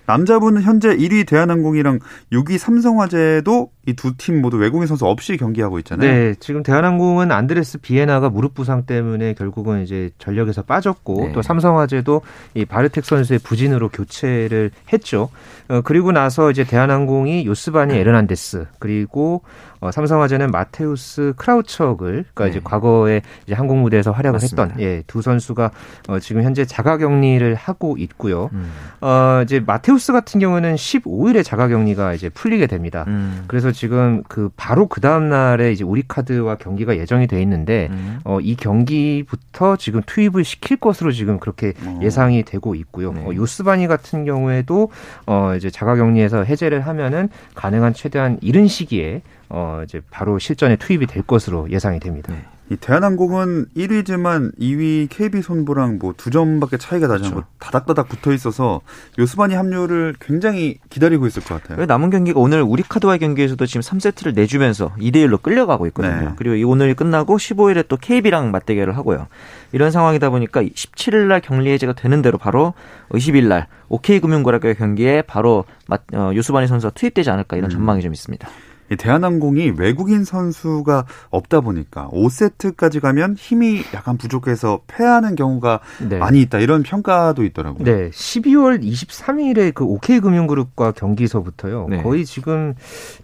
남자분은 0.05 0.63
현재 0.63 0.95
1위 0.95 1.27
대한항공이랑 1.27 1.99
6위 2.31 2.57
삼성화재도 2.57 3.69
이 3.87 3.93
두 3.93 4.13
팀 4.15 4.41
모두 4.41 4.57
외국인 4.57 4.85
선수 4.87 5.05
없이 5.05 5.37
경기하고 5.37 5.79
있잖아요. 5.79 6.11
네, 6.11 6.35
지금 6.39 6.61
대한항공은 6.61 7.31
안드레스 7.31 7.79
비에나가 7.79 8.29
무릎 8.29 8.53
부상 8.53 8.85
때문에 8.85 9.33
결국은 9.33 9.81
이제 9.83 10.11
전력에서 10.19 10.61
빠졌고 10.61 11.27
네. 11.27 11.31
또 11.33 11.41
삼성화재도 11.41 12.21
이 12.53 12.65
바르텍 12.65 13.03
선수의 13.03 13.39
부진으로 13.39 13.89
교체를 13.89 14.69
했죠. 14.93 15.29
어, 15.67 15.81
그리고 15.81 16.11
나서 16.11 16.51
이제 16.51 16.63
대한항공이 16.63 17.45
요스바니 17.47 17.95
에르난데스 17.95 18.67
그리고 18.79 19.41
어, 19.79 19.89
삼성화재는 19.89 20.51
마테우스 20.51 21.33
크라우처글, 21.37 22.25
그러니까 22.35 22.43
네. 22.43 22.49
이제 22.51 22.61
과거에 22.63 23.21
이제 23.47 23.55
한국 23.55 23.77
무대에서 23.77 24.11
활약을 24.11 24.33
맞습니다. 24.33 24.63
했던 24.65 24.79
예, 24.79 25.03
두 25.07 25.23
선수가 25.23 25.71
어, 26.07 26.19
지금 26.19 26.43
현재 26.43 26.65
자가격리를 26.65 27.55
하고 27.55 27.97
있고요. 27.97 28.51
음. 28.53 28.71
어, 29.01 29.41
이제 29.43 29.59
마테우스 29.59 30.13
같은 30.13 30.39
경우는 30.39 30.75
15일에 30.75 31.43
자가격리가 31.43 32.13
이제 32.13 32.29
풀리게 32.29 32.67
됩니다. 32.67 33.05
음. 33.07 33.43
그래서 33.47 33.70
지금 33.71 34.23
그 34.27 34.49
바로 34.55 34.87
그 34.87 35.01
다음 35.01 35.29
날에 35.29 35.71
이제 35.71 35.83
우리카드와 35.83 36.55
경기가 36.55 36.97
예정이 36.97 37.27
돼 37.27 37.41
있는데 37.41 37.89
음. 37.91 38.19
어, 38.23 38.39
이 38.39 38.55
경기부터 38.55 39.77
지금 39.77 40.01
투입을 40.05 40.43
시킬 40.43 40.77
것으로 40.77 41.11
지금 41.11 41.39
그렇게 41.39 41.73
어. 41.85 41.99
예상이 42.01 42.43
되고 42.43 42.75
있고요. 42.75 43.13
네. 43.13 43.23
어, 43.25 43.33
요스바니 43.33 43.87
같은 43.87 44.25
경우에도 44.25 44.89
어, 45.25 45.53
이제 45.55 45.69
자가격리에서 45.69 46.43
해제를 46.43 46.81
하면은 46.81 47.29
가능한 47.55 47.93
최대한 47.93 48.37
이른 48.41 48.67
시기에 48.67 49.21
어 49.53 49.81
이제 49.83 50.01
바로 50.09 50.39
실전에 50.39 50.77
투입이 50.77 51.07
될 51.07 51.23
것으로 51.23 51.69
예상이 51.69 51.99
됩니다. 51.99 52.33
네. 52.33 52.41
이 52.71 52.77
대한항공은 52.77 53.65
1위지만 53.75 54.57
2위 54.57 55.09
KB 55.09 55.41
손보랑 55.41 55.99
뭐 55.99 56.13
두 56.15 56.29
점밖에 56.29 56.77
차이가 56.77 57.07
나지 57.07 57.25
않고 57.25 57.35
그렇죠. 57.35 57.49
다닥다닥 57.59 58.07
붙어 58.07 58.31
있어서 58.31 58.79
요스바니 59.19 59.55
합류를 59.55 60.15
굉장히 60.21 60.77
기다리고 60.89 61.27
있을 61.27 61.43
것 61.43 61.61
같아요. 61.61 61.85
남은 61.85 62.11
경기가 62.11 62.39
오늘 62.39 62.61
우리 62.61 62.83
카드와의 62.83 63.19
경기에서도 63.19 63.65
지금 63.65 63.81
3세트를 63.81 64.35
내주면서 64.35 64.93
2대 64.99 65.15
1로 65.27 65.41
끌려가고 65.41 65.85
있거든요. 65.87 66.21
네. 66.21 66.33
그리고 66.37 66.55
이 66.55 66.63
오늘이 66.63 66.93
끝나고 66.93 67.37
15일에 67.37 67.87
또 67.87 67.97
KB랑 67.97 68.51
맞대결을 68.51 68.95
하고요. 68.95 69.27
이런 69.73 69.91
상황이다 69.91 70.29
보니까 70.29 70.61
17일 70.63 71.27
날 71.27 71.41
격리 71.41 71.71
해제가 71.71 71.93
되는 71.93 72.21
대로 72.21 72.37
바로 72.37 72.73
20일 73.09 73.47
날 73.47 73.67
OK금융거래과의 73.89 74.75
경기에 74.75 75.23
바로 75.23 75.65
어, 76.13 76.31
요스바니 76.33 76.67
선수가 76.67 76.91
투입되지 76.93 77.29
않을까 77.31 77.57
이런 77.57 77.69
음. 77.69 77.73
전망이 77.73 78.01
좀 78.01 78.13
있습니다. 78.13 78.47
대한항공이 78.95 79.73
외국인 79.77 80.23
선수가 80.23 81.05
없다 81.29 81.61
보니까 81.61 82.09
5세트까지 82.09 82.99
가면 82.99 83.35
힘이 83.35 83.83
약간 83.93 84.17
부족해서 84.17 84.81
패하는 84.87 85.35
경우가 85.35 85.79
네. 86.09 86.17
많이 86.17 86.41
있다 86.41 86.59
이런 86.59 86.83
평가도 86.83 87.43
있더라고요. 87.43 87.83
네, 87.83 88.09
12월 88.09 88.83
23일에 88.83 89.73
그 89.73 89.85
OK금융그룹과 89.85 90.91
경기서부터요. 90.93 91.87
네. 91.89 92.03
거의 92.03 92.25
지금 92.25 92.73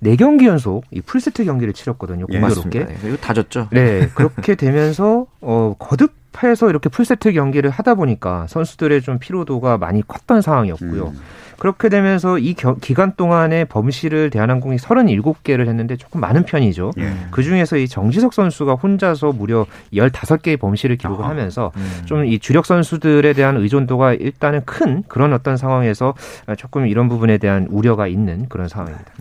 4경기 0.03 0.45
연속 0.45 0.83
이 0.91 1.01
풀세트 1.01 1.45
경기를 1.45 1.73
치렀거든요. 1.73 2.25
예, 2.29 2.39
공교롭게. 2.39 2.85
네, 2.85 2.97
이거 3.05 3.17
다 3.17 3.33
졌죠. 3.33 3.67
네, 3.71 4.09
그렇게 4.13 4.55
되면서 4.55 5.25
어 5.41 5.75
거듭 5.77 6.13
해서 6.43 6.69
이렇게 6.69 6.89
풀세트 6.89 7.33
경기를 7.33 7.69
하다 7.69 7.95
보니까 7.95 8.47
선수들의 8.47 9.01
좀 9.01 9.19
피로도가 9.19 9.77
많이 9.77 10.05
컸던 10.07 10.41
상황이었고요. 10.41 11.07
음. 11.07 11.19
그렇게 11.57 11.89
되면서 11.89 12.37
이 12.37 12.53
겨, 12.53 12.75
기간 12.75 13.15
동안에 13.15 13.65
범실을 13.65 14.29
대한항공이 14.29 14.77
37개를 14.77 15.67
했는데 15.67 15.97
조금 15.97 16.21
많은 16.21 16.43
편이죠. 16.43 16.91
예. 16.99 17.11
그 17.31 17.43
중에서 17.43 17.77
이 17.77 17.87
정지석 17.87 18.33
선수가 18.33 18.75
혼자서 18.75 19.31
무려 19.31 19.65
15개의 19.91 20.59
범실을 20.59 20.97
기록을 20.97 21.25
아. 21.25 21.29
하면서 21.29 21.71
음. 21.75 22.01
좀이 22.05 22.39
주력 22.39 22.65
선수들에 22.65 23.33
대한 23.33 23.57
의존도가 23.57 24.13
일단은 24.13 24.61
큰 24.65 25.03
그런 25.07 25.33
어떤 25.33 25.57
상황에서 25.57 26.13
조금 26.57 26.85
이런 26.85 27.09
부분에 27.09 27.37
대한 27.39 27.67
우려가 27.69 28.07
있는 28.07 28.47
그런 28.49 28.67
상황입니다. 28.67 29.11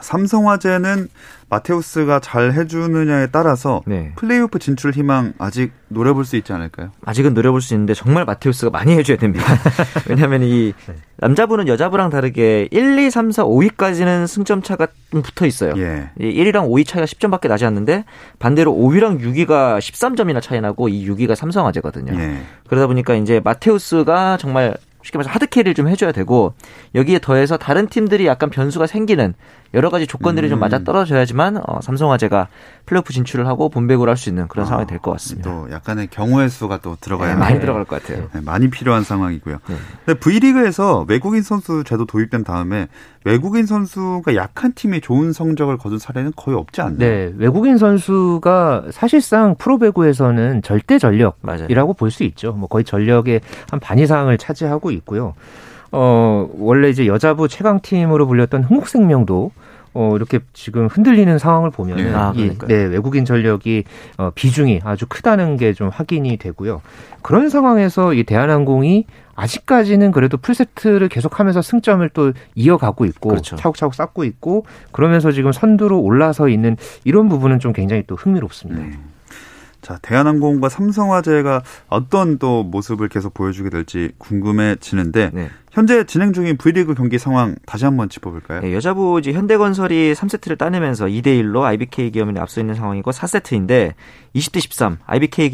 삼성화재는 0.00 1.08
마테우스가 1.48 2.18
잘 2.20 2.52
해주느냐에 2.52 3.28
따라서 3.28 3.82
네. 3.86 4.12
플레이오프 4.16 4.58
진출 4.58 4.90
희망 4.90 5.32
아직 5.38 5.72
노려볼 5.88 6.24
수 6.24 6.36
있지 6.36 6.52
않을까요? 6.52 6.90
아직은 7.04 7.34
노려볼 7.34 7.60
수 7.60 7.74
있는데 7.74 7.94
정말 7.94 8.24
마테우스가 8.24 8.70
많이 8.70 8.96
해줘야 8.96 9.16
됩니다. 9.16 9.44
왜냐하면 10.08 10.42
이 10.42 10.72
네. 10.88 10.94
남자부는 11.18 11.68
여자부랑 11.68 12.10
다르게 12.10 12.68
1, 12.72 12.98
2, 12.98 13.10
3, 13.10 13.30
4, 13.30 13.44
5위까지는 13.44 14.26
승점 14.26 14.62
차가 14.62 14.88
붙어 15.10 15.46
있어요. 15.46 15.74
예. 15.76 16.10
1위랑 16.18 16.68
5위 16.68 16.86
차이가 16.86 17.06
10점밖에 17.06 17.48
나지 17.48 17.64
않는데 17.64 18.04
반대로 18.40 18.72
5위랑 18.74 19.20
6위가 19.20 19.78
13점이나 19.78 20.42
차이 20.42 20.60
나고 20.60 20.88
이 20.88 21.08
6위가 21.08 21.36
삼성화재거든요. 21.36 22.20
예. 22.20 22.42
그러다 22.68 22.88
보니까 22.88 23.14
이제 23.14 23.40
마테우스가 23.42 24.36
정말 24.38 24.76
쉽게 25.06 25.18
말해서 25.18 25.30
하드캐리를 25.32 25.74
좀 25.74 25.88
해줘야 25.88 26.10
되고 26.12 26.54
여기에 26.94 27.20
더해서 27.20 27.56
다른 27.56 27.86
팀들이 27.86 28.26
약간 28.26 28.50
변수가 28.50 28.86
생기는 28.88 29.34
여러 29.74 29.90
가지 29.90 30.06
조건들이 30.06 30.48
음. 30.48 30.50
좀 30.50 30.58
맞아 30.60 30.82
떨어져야지만 30.82 31.58
어, 31.64 31.80
삼성화재가 31.80 32.48
플레이오프 32.86 33.12
진출을 33.12 33.46
하고 33.46 33.68
본배구를 33.68 34.10
할 34.10 34.16
수 34.16 34.28
있는 34.30 34.48
그런 34.48 34.64
아, 34.64 34.68
상황이 34.68 34.86
될 34.86 34.98
것 34.98 35.10
같습니다. 35.12 35.50
또 35.50 35.70
약간의 35.70 36.08
경우의 36.08 36.48
수가 36.48 36.78
또 36.78 36.96
들어가야 37.00 37.34
네, 37.34 37.38
많이 37.38 37.60
들어갈 37.60 37.84
것 37.84 38.02
같아요. 38.02 38.28
네, 38.32 38.40
많이 38.40 38.70
필요한 38.70 39.04
상황이고요. 39.04 39.58
네. 39.66 39.76
근데 40.06 40.18
V리그에서 40.18 41.04
외국인 41.06 41.42
선수 41.42 41.84
제도 41.84 42.06
도입된 42.06 42.44
다음에 42.44 42.88
외국인 43.26 43.66
선수가 43.66 44.36
약한 44.36 44.72
팀이 44.72 45.00
좋은 45.00 45.32
성적을 45.32 45.78
거둔 45.78 45.98
사례는 45.98 46.32
거의 46.36 46.56
없지 46.56 46.80
않나요? 46.80 46.98
네, 46.98 47.32
외국인 47.36 47.76
선수가 47.76 48.84
사실상 48.92 49.56
프로배구에서는 49.56 50.62
절대 50.62 50.98
전력이라고 50.98 51.94
볼 51.94 52.10
수 52.10 52.22
있죠. 52.22 52.52
뭐 52.52 52.68
거의 52.68 52.84
전력의 52.84 53.40
한 53.70 53.80
반 53.80 53.98
이상을 53.98 54.36
차지하고 54.38 54.90
있고요. 54.92 55.34
어, 55.92 56.48
원래 56.58 56.88
이제 56.88 57.06
여자부 57.06 57.48
최강팀으로 57.48 58.26
불렸던 58.26 58.62
흥국생명도 58.64 59.50
어, 59.96 60.16
이렇게 60.16 60.40
지금 60.52 60.88
흔들리는 60.88 61.38
상황을 61.38 61.70
보면 61.70 61.96
네, 61.96 62.12
아, 62.12 62.32
이, 62.34 62.50
네, 62.66 62.74
외국인 62.84 63.24
전력이 63.24 63.84
어, 64.18 64.30
비중이 64.34 64.80
아주 64.84 65.06
크다는 65.06 65.56
게 65.56 65.76
좀 65.76 65.88
확인이 65.88 66.36
되고요. 66.38 66.80
그런 67.22 67.50
상황에서 67.50 68.14
이 68.14 68.24
대한항공이 68.24 69.04
아직까지는 69.34 70.10
그래도 70.10 70.38
풀세트를 70.38 71.08
계속하면서 71.08 71.60
승점을 71.60 72.08
또 72.10 72.32
이어가고 72.54 73.04
있고 73.04 73.28
그렇죠. 73.28 73.56
차곡차곡 73.56 73.94
쌓고 73.94 74.24
있고 74.24 74.64
그러면서 74.92 75.30
지금 75.32 75.52
선두로 75.52 76.00
올라서 76.00 76.48
있는 76.48 76.76
이런 77.04 77.28
부분은 77.28 77.58
좀 77.58 77.74
굉장히 77.74 78.04
또 78.06 78.14
흥미롭습니다. 78.16 78.80
네. 78.80 78.98
자, 79.82 79.98
대한항공과 80.02 80.68
삼성화재가 80.68 81.62
어떤 81.88 82.38
또 82.38 82.64
모습을 82.64 83.08
계속 83.08 83.34
보여주게 83.34 83.68
될지 83.70 84.12
궁금해지는데 84.18 85.30
네. 85.32 85.50
현재 85.76 86.04
진행 86.04 86.32
중인 86.32 86.56
V리그 86.56 86.94
경기 86.94 87.18
상황 87.18 87.54
다시 87.66 87.84
한번 87.84 88.08
짚어볼까요? 88.08 88.62
네, 88.62 88.72
여자부 88.72 89.18
이제 89.20 89.34
현대건설이 89.34 90.14
3세트를 90.14 90.56
따내면서 90.56 91.04
2대 91.04 91.26
1로 91.42 91.64
IBK 91.64 92.12
기업이 92.12 92.32
앞서 92.38 92.62
있는 92.62 92.74
상황이고 92.74 93.10
4세트인데 93.10 93.92
20대 94.34 94.60
13 94.60 94.98
IBK 95.04 95.50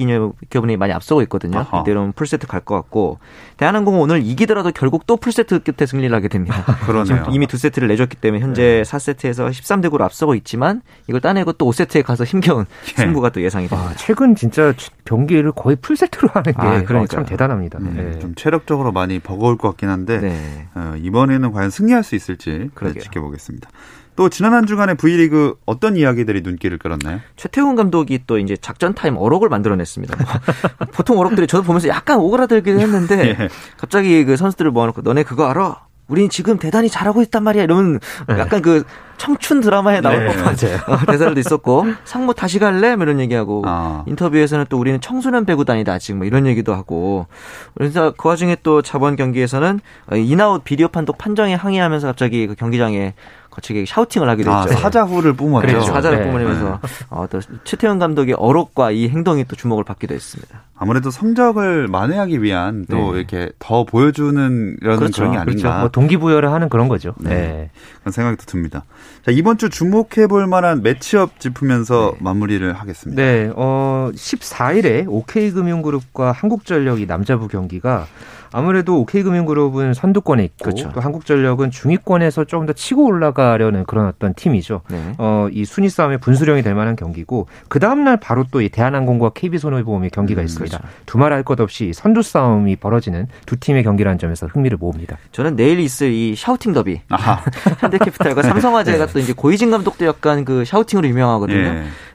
기업이 0.48 0.76
많이 0.76 0.92
앞서고 0.92 1.22
있거든요. 1.22 1.58
아하. 1.58 1.80
이대로는 1.80 2.12
풀세트 2.12 2.46
갈 2.46 2.62
것 2.64 2.76
같고 2.76 3.18
대한항공은 3.56 3.98
오늘 3.98 4.22
이기더라도 4.24 4.70
결국 4.70 5.04
또 5.08 5.16
풀세트 5.16 5.64
끝에 5.64 5.86
승리를 5.86 6.14
하게 6.14 6.28
됩니다. 6.28 6.62
그러네요. 6.86 7.26
이미 7.32 7.48
두 7.48 7.56
세트를 7.58 7.88
내줬기 7.88 8.16
때문에 8.18 8.40
현재 8.40 8.62
네. 8.62 8.82
4세트에서 8.82 9.50
13대 9.50 9.88
9로 9.90 10.02
앞서고 10.02 10.36
있지만 10.36 10.82
이걸 11.08 11.20
따내고 11.20 11.54
또 11.54 11.68
5세트에 11.68 12.04
가서 12.04 12.22
힘겨운 12.22 12.66
예. 12.96 13.02
승부가 13.02 13.30
또 13.30 13.42
예상이 13.42 13.66
됩니다. 13.66 13.90
아, 13.90 13.96
최근 13.96 14.36
진짜 14.36 14.72
경기를 15.04 15.50
거의 15.50 15.74
풀세트로 15.74 16.28
하는 16.32 16.52
게 16.52 16.60
아, 16.60 16.84
그러니까 16.84 17.16
참 17.16 17.26
대단합니다. 17.26 17.80
음, 17.80 17.94
네. 17.96 18.18
좀 18.20 18.36
체력적으로 18.36 18.92
많이 18.92 19.18
버거울 19.18 19.56
것 19.56 19.68
같긴 19.70 19.88
한데 19.88 20.11
있는데 20.14 20.28
네. 20.28 20.68
어, 20.74 20.94
이번에는 20.98 21.52
과연 21.52 21.70
승리할 21.70 22.02
수 22.02 22.14
있을지 22.14 22.70
지켜보겠습니다. 23.00 23.70
또 24.14 24.28
지난 24.28 24.52
한 24.52 24.66
주간의 24.66 24.96
V리그 24.96 25.54
어떤 25.64 25.96
이야기들이 25.96 26.42
눈길을 26.42 26.78
끌었나요? 26.78 27.20
최태훈 27.36 27.76
감독이 27.76 28.20
또 28.26 28.38
이제 28.38 28.56
작전 28.56 28.94
타임 28.94 29.16
어록을 29.16 29.48
만들어냈습니다. 29.48 30.16
보통 30.92 31.18
어록들이 31.18 31.46
저도 31.46 31.62
보면서 31.62 31.88
약간 31.88 32.18
오그라들긴 32.18 32.78
했는데 32.78 33.36
예. 33.40 33.48
갑자기 33.78 34.24
그 34.24 34.36
선수들을 34.36 34.70
모아놓고 34.70 35.00
너네 35.02 35.22
그거 35.22 35.46
알아? 35.46 35.86
우린 36.12 36.28
지금 36.28 36.58
대단히 36.58 36.90
잘하고 36.90 37.22
있단 37.22 37.42
말이야. 37.42 37.62
이런 37.62 37.98
네. 38.28 38.38
약간 38.38 38.60
그 38.60 38.84
청춘 39.16 39.62
드라마에 39.62 40.02
나올 40.02 40.18
네, 40.18 40.26
법한 40.26 40.52
어, 40.88 41.06
대사들도 41.06 41.40
있었고 41.40 41.86
상무 42.04 42.34
다시 42.34 42.58
갈래? 42.58 42.96
뭐 42.96 43.04
이런 43.04 43.18
얘기하고 43.18 43.62
아. 43.64 44.04
인터뷰에서는 44.06 44.66
또 44.68 44.78
우리는 44.78 45.00
청소년 45.00 45.46
배구 45.46 45.64
단이다 45.64 45.90
아직 45.90 46.14
뭐 46.14 46.26
이런 46.26 46.46
얘기도 46.46 46.74
하고 46.74 47.26
그래서 47.74 48.12
그 48.14 48.28
와중에 48.28 48.58
또 48.62 48.82
자본 48.82 49.16
경기에서는 49.16 49.80
in-out 50.12 50.64
비디오 50.64 50.88
판독 50.88 51.16
판정에 51.16 51.54
항의하면서 51.54 52.08
갑자기 52.08 52.46
그 52.46 52.56
경기장에 52.56 53.14
거칠게 53.52 53.84
shouting을 53.86 54.28
하게 54.28 54.44
됐죠. 54.44 54.50
아, 54.56 54.66
사자후를 54.66 55.34
뿜었죠. 55.34 55.66
그렇죠. 55.66 55.92
사자후를 55.92 56.24
네. 56.24 56.30
뿜으면서 56.30 56.80
네. 56.82 56.88
어, 57.10 57.26
또 57.30 57.40
최태웅 57.64 57.98
감독의 57.98 58.34
어록과 58.38 58.90
이 58.92 59.08
행동이 59.08 59.44
또 59.44 59.56
주목을 59.56 59.84
받기도 59.84 60.14
했습니다. 60.14 60.62
아무래도 60.74 61.10
성적을 61.10 61.86
만회하기 61.86 62.42
위한 62.42 62.86
또 62.90 63.12
네. 63.12 63.18
이렇게 63.18 63.50
더 63.58 63.84
보여주는 63.84 64.76
이런 64.80 64.98
그렇죠. 64.98 65.16
그런 65.16 65.32
게 65.32 65.38
아닌가. 65.38 65.62
그렇죠. 65.62 65.78
뭐 65.80 65.88
동기부여를 65.90 66.50
하는 66.50 66.68
그런 66.70 66.88
거죠. 66.88 67.14
네. 67.18 67.28
네. 67.28 67.70
그런 68.00 68.12
생각이 68.12 68.38
또 68.38 68.46
듭니다. 68.46 68.84
자, 69.24 69.30
이번 69.30 69.58
주 69.58 69.68
주목해 69.68 70.26
볼 70.28 70.46
만한 70.46 70.82
matchup 70.82 71.38
짚으면서 71.38 72.12
네. 72.14 72.18
마무리를 72.20 72.72
하겠습니다. 72.72 73.22
네. 73.22 73.52
어, 73.54 74.10
14일에 74.14 75.04
OK금융그룹과 75.08 76.32
한국전력이 76.32 77.06
남자부 77.06 77.48
경기가 77.48 78.06
아무래도 78.52 79.00
OK금융그룹은 79.00 79.94
선두권에 79.94 80.44
있고 80.44 80.64
그렇죠. 80.64 80.92
또 80.94 81.00
한국전력은 81.00 81.70
중위권에서 81.70 82.44
조금 82.44 82.66
더 82.66 82.72
치고 82.72 83.04
올라가 83.04 83.41
려는 83.56 83.84
그런 83.84 84.06
어떤 84.06 84.34
팀이죠. 84.34 84.80
네. 84.88 85.12
어, 85.18 85.48
이 85.52 85.64
순위 85.64 85.88
싸움의 85.88 86.18
분수령이 86.18 86.62
될 86.62 86.74
만한 86.74 86.96
경기고 86.96 87.48
그 87.68 87.78
다음 87.78 88.04
날 88.04 88.18
바로 88.18 88.44
또 88.50 88.60
이 88.62 88.68
대한항공과 88.68 89.30
KB손해보험의 89.30 90.10
경기가 90.10 90.40
음, 90.40 90.44
있습니다. 90.44 90.78
그렇죠. 90.78 90.94
두말 91.06 91.32
할 91.32 91.42
것 91.42 91.58
없이 91.60 91.92
선두 91.92 92.22
싸움이 92.22 92.76
벌어지는 92.76 93.26
두 93.46 93.56
팀의 93.58 93.82
경기라는 93.82 94.18
점에서 94.18 94.46
흥미를 94.46 94.78
모읍니다. 94.78 95.18
저는 95.32 95.56
내일 95.56 95.80
있을 95.80 96.12
이 96.12 96.34
샤우팅 96.36 96.72
더비 96.72 97.00
현대캐피탈과 97.80 98.42
삼성화재가 98.42 99.06
네. 99.06 99.12
또 99.12 99.18
이제 99.18 99.32
고이진 99.32 99.70
감독도 99.70 100.06
약간 100.06 100.44
그 100.44 100.64
샤우팅으로 100.64 101.08
유명하거든요. 101.08 101.56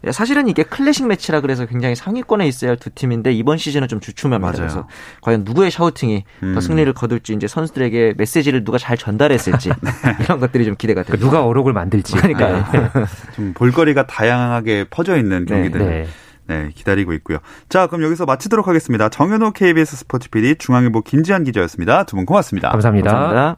네. 0.03 0.11
사실은 0.11 0.47
이게 0.47 0.63
클래식 0.63 1.07
매치라 1.07 1.41
그래서 1.41 1.65
굉장히 1.65 1.95
상위권에 1.95 2.47
있어야 2.47 2.71
할 2.71 2.77
두 2.77 2.91
팀인데 2.91 3.33
이번 3.33 3.57
시즌은 3.57 3.87
좀 3.87 3.99
주춤합니다. 3.99 4.51
그래서 4.53 4.87
과연 5.21 5.43
누구의 5.43 5.71
샤우팅이 5.71 6.23
음. 6.43 6.53
더 6.53 6.61
승리를 6.61 6.93
거둘지 6.93 7.33
이제 7.33 7.47
선수들에게 7.47 8.13
메시지를 8.17 8.63
누가 8.63 8.77
잘 8.77 8.95
전달했을지 8.97 9.69
네. 9.81 9.91
이런 10.21 10.39
것들이 10.39 10.63
좀 10.63 10.75
기대가 10.77 11.01
됩니다. 11.01 11.16
누가 11.19 11.45
어록을 11.45 11.73
만들지. 11.73 12.13
그러니까요. 12.15 12.63
네. 12.71 12.89
좀 13.35 13.53
볼거리가 13.53 14.07
다양하게 14.07 14.85
퍼져 14.89 15.17
있는 15.17 15.45
네. 15.45 15.53
경기들. 15.53 15.79
네. 15.79 16.07
네, 16.49 16.69
기다리고 16.73 17.11
있고요. 17.13 17.39
자, 17.67 17.87
그럼 17.87 18.03
여기서 18.05 18.25
마치도록 18.25 18.69
하겠습니다. 18.69 19.09
정현호 19.09 19.51
KBS 19.51 19.97
스포츠 19.97 20.29
PD, 20.29 20.55
중앙일보 20.55 21.01
김지한 21.01 21.43
기자였습니다. 21.43 22.05
두 22.05 22.15
분 22.15 22.25
고맙습니다. 22.25 22.69
감사합니다. 22.69 23.11
감사합니다. 23.11 23.57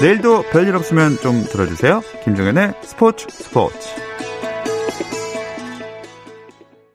내일도 0.00 0.42
별일 0.50 0.74
없으면 0.76 1.16
좀 1.16 1.42
들어주세요. 1.44 2.02
김정현의 2.24 2.74
스포츠 2.82 3.26
스포츠. 3.30 3.76